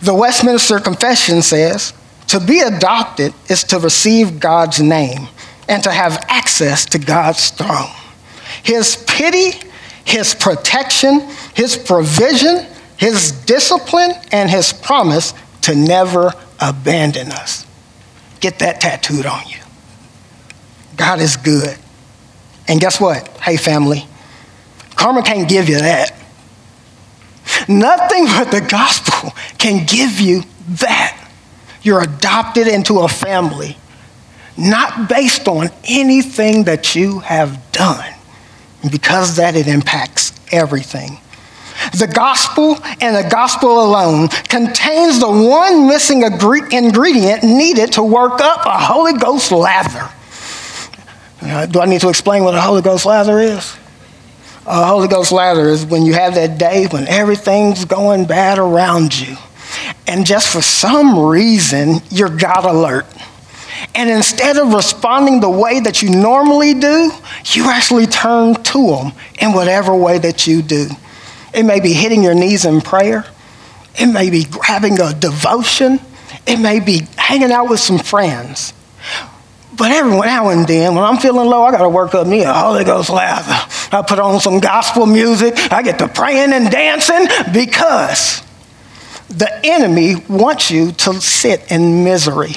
The 0.02 0.14
Westminster 0.14 0.80
Confession 0.80 1.42
says 1.42 1.94
to 2.28 2.40
be 2.40 2.60
adopted 2.60 3.34
is 3.50 3.64
to 3.66 3.80
receive 3.80 4.40
God's 4.40 4.80
name 4.80 5.28
and 5.68 5.84
to 5.84 5.92
have 5.92 6.24
access 6.28 6.86
to 6.86 7.00
God's 7.00 7.50
throne. 7.50 7.90
His 8.64 9.04
pity, 9.08 9.68
his 10.06 10.36
protection, 10.36 11.28
his 11.56 11.78
provision, 11.78 12.68
his 13.02 13.32
discipline, 13.32 14.12
and 14.32 14.48
his 14.48 14.72
promise 14.72 15.34
to 15.62 15.74
never 15.74 16.32
abandon 16.60 17.32
us. 17.32 17.66
Get 18.42 18.60
that 18.60 18.80
tattooed 18.80 19.26
on 19.26 19.42
you. 19.48 19.58
God 20.98 21.20
is 21.20 21.36
good. 21.36 21.76
And 22.68 22.80
guess 22.80 23.02
what? 23.02 23.28
Hey, 23.40 23.58
family, 23.58 24.06
karma 24.96 25.24
can't 25.24 25.50
give 25.50 25.68
you 25.68 25.80
that. 25.80 26.14
Nothing 27.68 28.26
but 28.26 28.52
the 28.52 28.62
gospel 28.62 29.32
can 29.58 29.88
give 29.88 30.20
you 30.20 30.44
that. 30.70 31.28
You're 31.82 32.04
adopted 32.04 32.68
into 32.68 33.00
a 33.00 33.08
family, 33.08 33.78
not 34.56 35.10
based 35.10 35.48
on 35.48 35.70
anything 35.86 36.66
that 36.66 36.94
you 36.94 37.18
have 37.20 37.72
done. 37.72 38.14
And 38.84 38.92
because 38.92 39.38
that, 39.38 39.56
it 39.56 39.68
impacts 39.68 40.40
everything. 40.52 41.18
The 41.94 42.08
gospel 42.08 42.78
and 43.02 43.16
the 43.16 43.28
gospel 43.30 43.84
alone 43.84 44.30
contains 44.30 45.20
the 45.20 45.30
one 45.30 45.88
missing 45.88 46.22
ingredient 46.24 47.44
needed 47.44 47.94
to 47.94 48.04
work 48.04 48.40
up 48.42 48.66
a 48.66 48.78
Holy 48.78 49.14
Ghost 49.14 49.52
lather. 49.52 50.10
Uh, 51.42 51.66
do 51.66 51.82
I 51.82 51.86
need 51.86 52.02
to 52.02 52.10
explain 52.10 52.44
what 52.44 52.54
a 52.54 52.62
Holy 52.62 52.82
Ghost 52.82 53.06
lather 53.06 53.40
is? 53.40 53.76
A 54.66 54.86
Holy 54.86 55.08
Ghost 55.08 55.32
lather 55.32 55.68
is 55.70 55.86
when 55.86 56.06
you 56.06 56.14
have 56.14 56.36
that 56.36 56.60
day 56.60 56.86
when 56.86 57.08
everything's 57.08 57.86
going 57.86 58.26
bad 58.26 58.60
around 58.60 59.20
you. 59.20 59.36
And 60.06 60.26
just 60.26 60.50
for 60.50 60.62
some 60.62 61.18
reason, 61.18 62.02
you're 62.12 62.30
God 62.30 62.66
alert. 62.66 63.08
And 63.96 64.10
instead 64.10 64.58
of 64.58 64.74
responding 64.74 65.40
the 65.40 65.50
way 65.50 65.80
that 65.80 66.02
you 66.02 66.10
normally 66.10 66.76
do, 66.76 67.12
you 67.46 67.70
actually 67.70 68.06
turn 68.06 68.54
to 68.56 68.96
Him 68.96 69.14
in 69.40 69.54
whatever 69.54 69.96
way 69.96 70.20
that 70.20 70.46
you 70.46 70.62
do. 70.62 70.88
It 71.54 71.64
may 71.64 71.80
be 71.80 71.94
hitting 71.94 72.24
your 72.24 72.34
knees 72.34 72.66
in 72.66 72.82
prayer. 72.82 73.26
It 73.96 74.08
may 74.08 74.30
be 74.30 74.46
having 74.64 75.00
a 75.00 75.14
devotion. 75.14 76.00
It 76.48 76.60
may 76.60 76.80
be 76.80 77.08
hanging 77.18 77.52
out 77.52 77.70
with 77.70 77.80
some 77.80 78.00
friends. 78.00 78.74
But 79.74 79.92
every 79.92 80.12
now 80.12 80.50
and 80.50 80.68
then, 80.68 80.96
when 80.96 81.04
I'm 81.04 81.18
feeling 81.18 81.48
low, 81.50 81.64
I 81.64 81.72
got 81.72 81.82
to 81.82 81.90
work 81.90 82.14
up 82.14 82.28
me 82.28 82.44
a 82.44 82.54
Holy 82.54 82.84
Ghost 82.84 83.10
lather. 83.10 83.58
I 83.92 84.04
put 84.08 84.20
on 84.20 84.40
some 84.40 84.60
gospel 84.60 85.06
music. 85.06 85.56
I 85.72 85.82
get 85.82 85.98
to 86.00 86.08
praying 86.08 86.54
and 86.54 86.70
dancing 86.70 87.26
because 87.54 88.44
the 89.30 89.50
enemy 89.64 90.16
wants 90.28 90.72
you 90.72 90.92
to 90.92 91.20
sit 91.22 91.72
in 91.72 92.04
misery. 92.04 92.54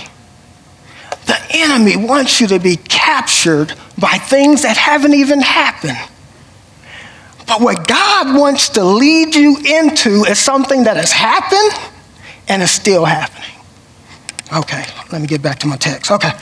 The 1.27 1.39
enemy 1.51 1.97
wants 1.97 2.41
you 2.41 2.49
to 2.49 2.59
be 2.59 2.77
captured 2.77 3.73
by 3.97 4.19
things 4.19 4.63
that 4.63 4.77
haven't 4.77 5.15
even 5.15 5.41
happened. 5.41 5.97
But 7.47 7.61
what 7.61 7.87
God 7.87 8.39
wants 8.39 8.71
to 8.71 8.85
lead 8.85 9.35
you 9.35 9.59
into 9.59 10.25
is 10.25 10.39
something 10.39 10.85
that 10.85 10.97
has 10.97 11.13
happened 11.13 11.93
and 12.49 12.63
is 12.63 12.71
still 12.71 13.05
happening. 13.05 13.51
Okay, 14.53 14.85
let 15.13 15.21
me 15.21 15.27
get 15.27 15.43
back 15.43 15.59
to 15.61 15.67
my 15.67 15.77
text. 15.77 16.11
Okay. 16.11 16.33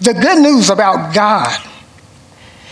The 0.00 0.14
good 0.14 0.40
news 0.40 0.70
about 0.70 1.14
God 1.14 1.58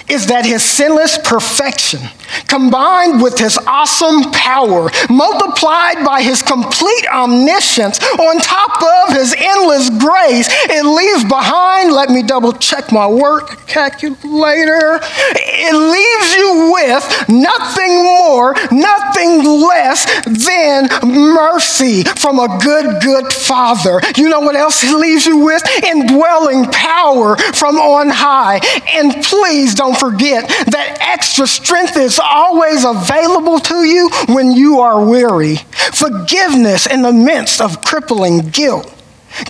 is 0.08 0.26
that 0.26 0.46
his 0.46 0.62
sinless 0.62 1.18
perfection, 1.18 2.00
combined 2.46 3.22
with 3.22 3.38
his 3.38 3.58
awesome 3.66 4.30
power, 4.32 4.90
multiplied 5.10 6.04
by 6.04 6.22
his 6.22 6.42
complete 6.42 7.06
omniscience, 7.12 7.98
on 8.18 8.38
top 8.38 8.82
of 9.08 9.16
his 9.16 9.34
endless 9.38 9.90
grace, 9.90 10.48
it 10.70 10.84
leaves 10.84 11.24
behind, 11.24 11.92
let 11.92 12.10
me 12.10 12.22
double 12.22 12.52
check 12.52 12.90
my 12.92 13.06
work 13.06 13.66
calculator, 13.66 15.00
it 15.02 15.74
leaves 15.74 16.34
you 16.36 16.72
with 16.72 17.28
nothing 17.28 18.04
more, 18.04 18.54
nothing 18.70 19.44
less 19.44 20.04
than 20.24 20.88
mercy 21.04 22.04
from 22.04 22.38
a 22.38 22.58
good, 22.62 23.02
good 23.02 23.32
father. 23.32 24.00
You 24.16 24.28
know 24.28 24.40
what 24.40 24.56
else 24.56 24.82
it 24.84 24.96
leaves 24.96 25.26
you 25.26 25.38
with? 25.38 25.62
Indwelling 25.84 26.66
power 26.66 27.36
from 27.36 27.76
on 27.76 28.08
high. 28.08 28.60
And 28.94 29.22
please 29.22 29.74
don't 29.74 29.97
forget 29.98 30.48
that 30.48 30.98
extra 31.00 31.46
strength 31.46 31.96
is 31.96 32.20
always 32.22 32.84
available 32.84 33.58
to 33.58 33.84
you 33.84 34.10
when 34.28 34.52
you 34.52 34.80
are 34.80 35.04
weary. 35.04 35.56
Forgiveness 35.92 36.86
in 36.86 37.02
the 37.02 37.12
midst 37.12 37.60
of 37.60 37.82
crippling 37.82 38.48
guilt. 38.50 38.94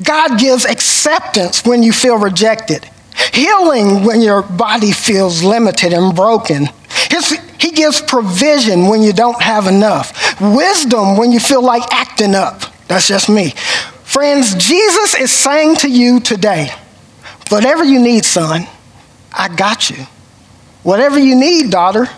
God 0.02 0.38
gives 0.38 0.64
acceptance 0.64 1.64
when 1.64 1.82
you 1.82 1.92
feel 1.92 2.18
rejected. 2.18 2.88
Healing 3.32 4.04
when 4.04 4.20
your 4.20 4.42
body 4.42 4.92
feels 4.92 5.42
limited 5.42 5.92
and 5.92 6.14
broken. 6.14 6.68
His, 7.10 7.30
he 7.58 7.72
gives 7.72 8.00
provision 8.00 8.86
when 8.86 9.02
you 9.02 9.12
don't 9.12 9.40
have 9.42 9.66
enough. 9.66 10.40
Wisdom 10.40 11.16
when 11.16 11.32
you 11.32 11.40
feel 11.40 11.62
like 11.62 11.82
acting 11.92 12.34
up. 12.34 12.62
That's 12.86 13.08
just 13.08 13.28
me. 13.28 13.50
Friends, 14.04 14.54
Jesus 14.54 15.14
is 15.14 15.30
saying 15.30 15.76
to 15.76 15.88
you 15.88 16.20
today, 16.20 16.70
whatever 17.50 17.84
you 17.84 18.00
need, 18.00 18.24
son, 18.24 18.66
I 19.32 19.54
got 19.54 19.90
you. 19.90 20.06
Whatever 20.82 21.18
you 21.18 21.34
need, 21.34 21.70
daughter, 21.70 22.08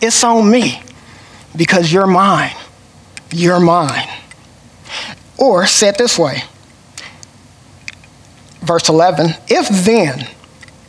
it's 0.00 0.22
on 0.24 0.50
me 0.50 0.82
because 1.56 1.92
you're 1.92 2.06
mine. 2.06 2.54
You're 3.30 3.60
mine. 3.60 4.08
Or 5.38 5.66
said 5.66 5.96
this 5.98 6.18
way, 6.18 6.42
verse 8.60 8.88
11, 8.88 9.30
if 9.48 9.68
then 9.84 10.26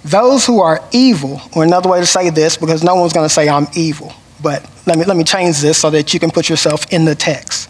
those 0.04 0.46
who 0.46 0.62
are 0.62 0.82
evil, 0.92 1.42
or 1.54 1.64
another 1.64 1.90
way 1.90 2.00
to 2.00 2.06
say 2.06 2.30
this, 2.30 2.58
because 2.58 2.84
no 2.84 2.96
one's 2.96 3.14
going 3.14 3.26
to 3.26 3.34
say 3.34 3.50
I'm 3.50 3.68
evil, 3.76 4.14
but 4.42 4.68
let 4.86 4.98
me, 4.98 5.04
let 5.04 5.18
me 5.18 5.24
change 5.24 5.60
this 5.60 5.78
so 5.78 5.90
that 5.90 6.14
you 6.14 6.20
can 6.20 6.32
put 6.32 6.50
yourself 6.50 6.92
in 6.94 7.06
the 7.06 7.16
text. 7.16 7.70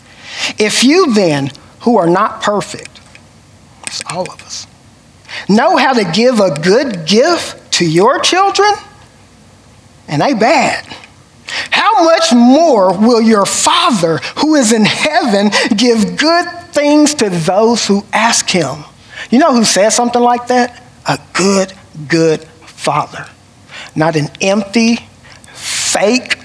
If 0.60 0.84
you 0.84 1.14
then, 1.14 1.50
who 1.82 1.98
are 1.98 2.08
not 2.08 2.42
perfect, 2.42 3.00
it's 3.88 4.04
all 4.12 4.32
of 4.32 4.42
us, 4.44 4.68
know 5.50 5.78
how 5.78 5.94
to 5.94 6.04
give 6.12 6.40
a 6.40 6.52
good 6.62 7.08
gift 7.08 7.72
to 7.74 7.90
your 7.90 8.20
children, 8.20 8.70
and 10.08 10.22
they 10.22 10.34
bad. 10.34 10.86
How 11.72 12.04
much 12.04 12.34
more 12.34 12.98
will 12.98 13.22
your 13.22 13.46
Father 13.46 14.18
who 14.38 14.56
is 14.56 14.74
in 14.74 14.86
heaven 14.86 15.52
give 15.76 16.18
good 16.18 16.46
things 16.72 17.14
to 17.16 17.30
those 17.30 17.88
who 17.88 18.06
ask 18.12 18.50
him? 18.50 18.84
You 19.30 19.40
know 19.40 19.54
who 19.54 19.64
says 19.64 19.96
something 19.96 20.22
like 20.22 20.48
that? 20.48 20.84
A 21.08 21.20
good, 21.34 21.74
good 22.08 22.42
Father. 22.42 23.26
Not 23.96 24.16
an 24.16 24.28
empty, 24.42 24.98
fake, 25.54 26.40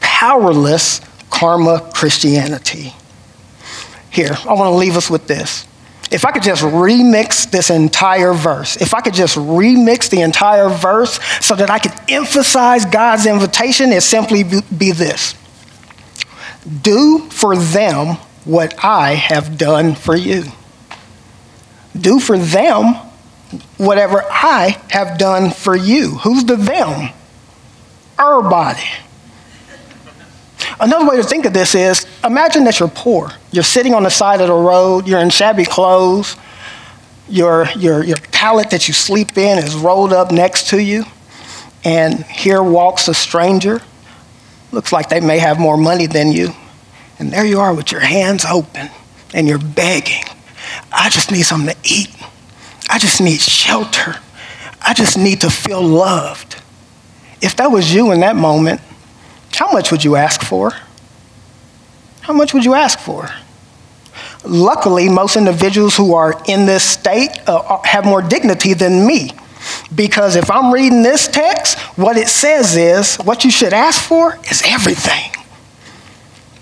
powerless 0.00 1.00
karma 1.30 1.90
Christianity. 1.94 2.94
Here, 4.10 4.36
I 4.46 4.52
want 4.52 4.72
to 4.72 4.76
leave 4.76 4.96
us 4.96 5.10
with 5.10 5.26
this 5.26 5.66
if 6.14 6.24
I 6.24 6.30
could 6.30 6.44
just 6.44 6.62
remix 6.62 7.50
this 7.50 7.70
entire 7.70 8.32
verse, 8.32 8.76
if 8.76 8.94
I 8.94 9.00
could 9.00 9.14
just 9.14 9.36
remix 9.36 10.08
the 10.08 10.20
entire 10.20 10.68
verse 10.68 11.18
so 11.44 11.56
that 11.56 11.70
I 11.70 11.80
could 11.80 11.92
emphasize 12.08 12.84
God's 12.84 13.26
invitation, 13.26 13.90
it 13.90 14.02
simply 14.02 14.44
be 14.44 14.92
this 14.92 15.34
Do 16.82 17.18
for 17.30 17.56
them 17.56 18.18
what 18.44 18.84
I 18.84 19.14
have 19.14 19.58
done 19.58 19.96
for 19.96 20.14
you. 20.14 20.44
Do 22.00 22.20
for 22.20 22.38
them 22.38 22.94
whatever 23.76 24.22
I 24.30 24.80
have 24.90 25.18
done 25.18 25.50
for 25.50 25.74
you. 25.74 26.10
Who's 26.18 26.44
the 26.44 26.54
them? 26.54 27.10
Everybody. 28.20 28.84
Another 30.80 31.08
way 31.08 31.16
to 31.16 31.22
think 31.22 31.44
of 31.46 31.52
this 31.52 31.74
is 31.74 32.06
imagine 32.24 32.64
that 32.64 32.80
you're 32.80 32.88
poor. 32.88 33.30
You're 33.52 33.64
sitting 33.64 33.94
on 33.94 34.02
the 34.02 34.10
side 34.10 34.40
of 34.40 34.48
the 34.48 34.54
road, 34.54 35.06
you're 35.06 35.20
in 35.20 35.30
shabby 35.30 35.64
clothes, 35.64 36.36
your, 37.28 37.68
your, 37.76 38.04
your 38.04 38.16
pallet 38.32 38.70
that 38.70 38.88
you 38.88 38.94
sleep 38.94 39.36
in 39.38 39.58
is 39.58 39.74
rolled 39.74 40.12
up 40.12 40.30
next 40.30 40.68
to 40.68 40.82
you, 40.82 41.04
and 41.84 42.24
here 42.24 42.62
walks 42.62 43.08
a 43.08 43.14
stranger. 43.14 43.80
Looks 44.72 44.92
like 44.92 45.08
they 45.08 45.20
may 45.20 45.38
have 45.38 45.58
more 45.58 45.76
money 45.76 46.06
than 46.06 46.32
you. 46.32 46.50
And 47.18 47.30
there 47.30 47.44
you 47.44 47.60
are 47.60 47.72
with 47.72 47.92
your 47.92 48.00
hands 48.00 48.44
open, 48.44 48.90
and 49.32 49.46
you're 49.46 49.58
begging. 49.58 50.24
I 50.92 51.08
just 51.08 51.30
need 51.30 51.42
something 51.42 51.74
to 51.74 51.80
eat. 51.84 52.10
I 52.90 52.98
just 52.98 53.20
need 53.20 53.40
shelter. 53.40 54.16
I 54.82 54.94
just 54.94 55.16
need 55.16 55.40
to 55.42 55.50
feel 55.50 55.82
loved. 55.82 56.56
If 57.40 57.56
that 57.56 57.70
was 57.70 57.94
you 57.94 58.10
in 58.12 58.20
that 58.20 58.36
moment, 58.36 58.80
how 59.56 59.70
much 59.72 59.90
would 59.90 60.04
you 60.04 60.16
ask 60.16 60.42
for? 60.42 60.72
How 62.22 62.32
much 62.32 62.54
would 62.54 62.64
you 62.64 62.74
ask 62.74 62.98
for? 62.98 63.28
Luckily, 64.44 65.08
most 65.08 65.36
individuals 65.36 65.96
who 65.96 66.14
are 66.14 66.40
in 66.46 66.66
this 66.66 66.82
state 66.82 67.30
uh, 67.46 67.80
have 67.84 68.04
more 68.04 68.22
dignity 68.22 68.74
than 68.74 69.06
me. 69.06 69.30
Because 69.94 70.36
if 70.36 70.50
I'm 70.50 70.72
reading 70.72 71.02
this 71.02 71.26
text, 71.26 71.78
what 71.96 72.16
it 72.16 72.28
says 72.28 72.76
is 72.76 73.16
what 73.16 73.44
you 73.44 73.50
should 73.50 73.72
ask 73.72 74.02
for 74.02 74.38
is 74.50 74.62
everything. 74.66 75.32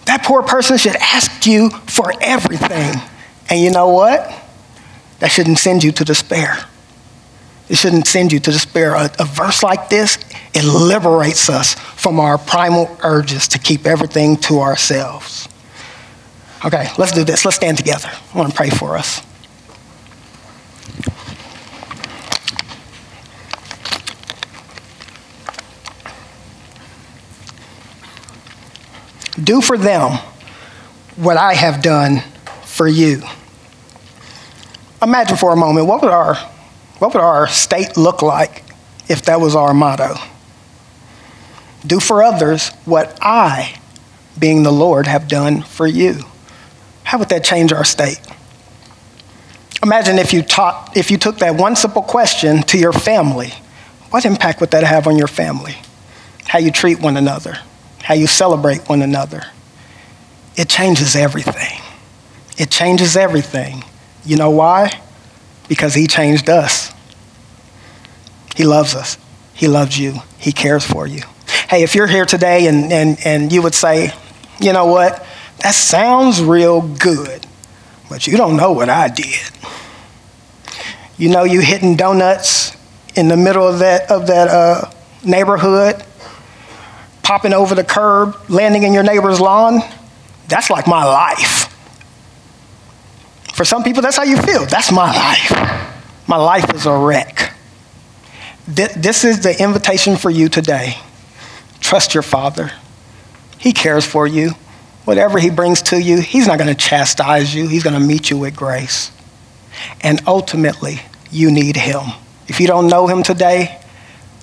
That 0.07 0.25
poor 0.25 0.43
person 0.43 0.79
should 0.79 0.97
ask 0.97 1.47
you 1.47 1.71
for 1.71 2.13
everything. 2.21 3.01
And 3.49 3.61
you 3.61 3.71
know 3.71 3.89
what? 3.89 4.33
That 5.19 5.31
shouldn't 5.31 5.59
send 5.59 5.85
you 5.85 5.93
to 5.93 6.05
despair. 6.05 6.59
It 7.73 7.79
shouldn't 7.79 8.07
send 8.07 8.33
you 8.33 8.39
to 8.39 8.51
despair. 8.51 8.93
A, 8.93 9.11
a, 9.19 9.25
verse 9.25 9.63
like 9.63 9.89
this, 9.89 10.19
it 10.53 10.63
liberates 10.63 11.49
us 11.49 11.73
from 11.73 12.21
our 12.21 12.37
primal 12.37 12.95
urges 13.03 13.49
to 13.49 13.59
keep 13.59 13.87
everything 13.87 14.37
to 14.43 14.61
ourselves. 14.61 15.49
Okay, 16.63 16.91
let's 16.99 17.13
do 17.13 17.25
this. 17.25 17.47
Let's 17.47 17.57
stand 17.57 17.79
together. 17.79 18.11
I 18.13 18.39
want 18.39 18.51
to 18.51 18.55
pray 18.55 18.69
for 18.69 18.99
us. 18.99 19.23
Do 29.43 29.63
for 29.63 29.79
them 29.79 30.19
what 31.17 31.39
I 31.39 31.55
have 31.55 31.81
done 31.81 32.23
for 32.65 32.87
you. 32.87 33.23
Imagine 35.01 35.39
for 35.39 35.55
a 35.55 35.57
moment 35.57 35.87
what 35.87 36.03
would 36.03 36.11
our 36.13 36.37
what 37.03 37.15
would 37.15 37.21
our 37.21 37.49
state 37.49 37.97
look 37.97 38.23
like 38.23 38.63
if 39.09 39.23
that 39.23 39.41
was 39.41 39.57
our 39.57 39.75
motto? 39.75 40.15
Do 41.85 41.99
for 41.99 42.23
others 42.23 42.69
what 42.85 43.19
I, 43.21 43.75
being 44.39 44.63
the 44.63 44.71
Lord, 44.71 45.09
have 45.09 45.27
done 45.27 45.63
for 45.63 45.85
you. 45.85 46.21
How 47.03 47.19
would 47.19 47.29
that 47.31 47.43
change 47.43 47.73
our 47.73 47.83
state? 47.83 48.21
Imagine 49.83 50.21
if 50.21 50.33
you 50.33 50.45
taught 50.45 50.97
if 50.97 51.11
you 51.11 51.19
took 51.19 51.39
that 51.39 51.57
one 51.57 51.75
simple 51.75 52.03
question 52.03 52.63
to 52.63 52.79
your 52.79 52.93
family. 52.93 53.53
What 54.11 54.25
impact 54.25 54.61
would 54.61 54.71
that 54.71 54.85
have 54.85 55.09
on 55.09 55.19
your 55.19 55.27
family? 55.27 55.75
How 56.47 56.61
you 56.61 56.71
treat 56.71 57.01
one 57.01 57.17
another, 57.17 57.59
how 58.05 58.15
you 58.15 58.29
celebrate 58.29 58.89
one 58.89 59.03
another. 59.03 59.43
It 60.55 60.69
changes 60.69 61.17
everything. 61.17 61.81
It 62.57 62.71
changes 62.71 63.17
everything. 63.17 63.83
You 64.25 64.37
know 64.37 64.51
why? 64.51 65.01
Because 65.73 65.95
he 65.95 66.07
changed 66.07 66.51
us. 66.51 66.93
He 68.55 68.65
loves 68.65 68.95
us. 68.95 69.17
He 69.55 69.69
loves 69.69 69.99
you. 69.99 70.17
He 70.37 70.53
cares 70.53 70.85
for 70.85 71.07
you. 71.07 71.23
Hey, 71.71 71.83
if 71.83 71.95
you're 71.95 72.07
here 72.07 72.27
today 72.27 72.67
and, 72.67 72.93
and, 72.93 73.17
and 73.25 73.51
you 73.51 73.63
would 73.63 73.73
say, 73.73 74.13
you 74.61 74.75
know 74.75 74.85
what, 74.85 75.25
that 75.61 75.75
sounds 75.75 76.43
real 76.43 76.83
good, 76.83 77.47
but 78.11 78.27
you 78.27 78.37
don't 78.37 78.59
know 78.59 78.73
what 78.73 78.91
I 78.91 79.09
did. 79.09 79.41
You 81.17 81.31
know, 81.31 81.45
you 81.45 81.63
hitting 81.63 81.97
donuts 81.97 82.77
in 83.17 83.29
the 83.29 83.39
middle 83.39 83.67
of 83.67 83.79
that, 83.79 84.11
of 84.11 84.27
that 84.27 84.49
uh, 84.49 84.91
neighborhood, 85.25 86.05
popping 87.23 87.55
over 87.55 87.75
the 87.75 87.85
curb, 87.85 88.37
landing 88.51 88.83
in 88.83 88.93
your 88.93 89.05
neighbor's 89.05 89.41
lawn. 89.41 89.81
That's 90.49 90.69
like 90.69 90.87
my 90.87 91.03
life. 91.03 91.62
For 93.63 93.67
some 93.67 93.85
people, 93.85 94.03
that's 94.03 94.17
how 94.17 94.25
you 94.25 94.39
feel. 94.39 94.67
That's 94.67 94.91
my 94.91 95.15
life. 95.15 96.27
My 96.27 96.35
life 96.35 96.75
is 96.75 96.85
a 96.85 96.97
wreck. 96.99 97.53
This 98.67 99.23
is 99.23 99.45
the 99.45 99.57
invitation 99.63 100.17
for 100.17 100.31
you 100.31 100.49
today. 100.49 100.97
Trust 101.79 102.13
your 102.13 102.25
Father. 102.25 102.73
He 103.59 103.73
cares 103.73 104.05
for 104.05 104.27
you. 104.27 104.55
Whatever 105.05 105.39
He 105.39 105.49
brings 105.49 105.81
to 105.83 106.03
you, 106.03 106.21
He's 106.21 106.49
not 106.49 106.59
going 106.59 106.71
to 106.71 106.75
chastise 106.75 107.55
you, 107.55 107.69
He's 107.69 107.85
going 107.85 107.95
to 107.95 108.05
meet 108.05 108.31
you 108.31 108.37
with 108.37 108.57
grace. 108.57 109.13
And 110.01 110.21
ultimately, 110.27 111.01
you 111.31 111.53
need 111.53 111.77
Him. 111.77 112.03
If 112.49 112.59
you 112.59 112.67
don't 112.67 112.89
know 112.89 113.07
Him 113.07 113.23
today, 113.23 113.81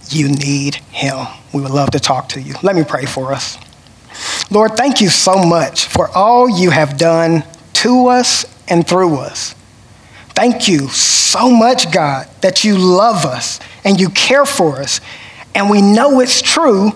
you 0.08 0.30
need 0.30 0.76
Him. 0.76 1.28
We 1.54 1.60
would 1.60 1.72
love 1.72 1.92
to 1.92 2.00
talk 2.00 2.30
to 2.30 2.42
you. 2.42 2.56
Let 2.64 2.74
me 2.74 2.86
pray 2.86 3.04
for 3.06 3.34
us. 3.34 3.58
Lord, 4.50 4.78
thank 4.78 5.02
you 5.02 5.10
so 5.10 5.44
much 5.44 5.88
for 5.88 6.08
all 6.08 6.50
you 6.50 6.70
have 6.70 6.98
done 6.98 7.44
to 7.74 8.08
us 8.08 8.46
and 8.70 8.88
through 8.88 9.18
us. 9.18 9.56
Thank 10.30 10.68
you 10.68 10.88
so 10.88 11.50
much, 11.50 11.92
God, 11.92 12.30
that 12.42 12.64
you 12.64 12.78
love 12.78 13.26
us 13.26 13.60
and 13.84 14.00
you 14.00 14.10
care 14.10 14.46
for 14.46 14.78
us. 14.78 15.02
And 15.54 15.70
we 15.70 15.82
know 15.82 16.20
it's 16.20 16.42
true 16.42 16.92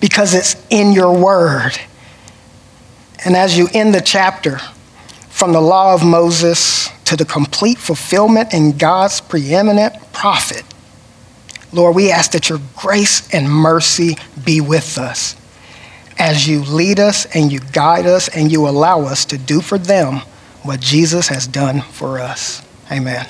because 0.00 0.34
it's 0.34 0.56
in 0.70 0.92
your 0.92 1.16
word. 1.16 1.78
And 3.24 3.36
as 3.36 3.56
you 3.56 3.68
end 3.72 3.94
the 3.94 4.00
chapter, 4.00 4.58
from 5.28 5.52
the 5.52 5.60
law 5.60 5.94
of 5.94 6.04
Moses 6.04 6.88
to 7.04 7.14
the 7.14 7.24
complete 7.24 7.78
fulfillment 7.78 8.52
in 8.52 8.76
God's 8.76 9.20
preeminent 9.20 9.94
prophet, 10.12 10.64
Lord, 11.72 11.94
we 11.94 12.10
ask 12.10 12.32
that 12.32 12.48
your 12.48 12.58
grace 12.76 13.32
and 13.32 13.48
mercy 13.48 14.16
be 14.44 14.60
with 14.60 14.98
us 14.98 15.36
as 16.18 16.48
you 16.48 16.64
lead 16.64 16.98
us 16.98 17.26
and 17.26 17.52
you 17.52 17.60
guide 17.72 18.06
us 18.06 18.28
and 18.28 18.50
you 18.50 18.66
allow 18.66 19.02
us 19.02 19.24
to 19.26 19.38
do 19.38 19.60
for 19.60 19.78
them 19.78 20.22
what 20.62 20.80
Jesus 20.80 21.28
has 21.28 21.46
done 21.46 21.80
for 21.80 22.18
us. 22.18 22.62
Amen. 22.90 23.26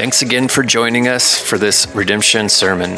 Thanks 0.00 0.22
again 0.22 0.48
for 0.48 0.62
joining 0.62 1.08
us 1.08 1.38
for 1.38 1.58
this 1.58 1.86
redemption 1.94 2.48
sermon. 2.48 2.96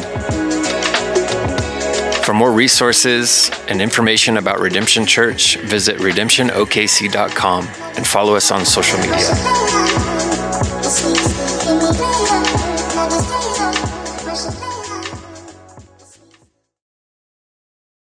For 2.23 2.33
more 2.33 2.53
resources 2.53 3.51
and 3.67 3.81
information 3.81 4.37
about 4.37 4.61
Redemption 4.61 5.05
Church, 5.05 5.57
visit 5.57 5.97
redemptionokc.com 5.97 7.67
and 7.97 8.07
follow 8.07 8.35
us 8.35 8.49
on 8.51 8.65
social 8.65 8.97
media. 8.99 9.33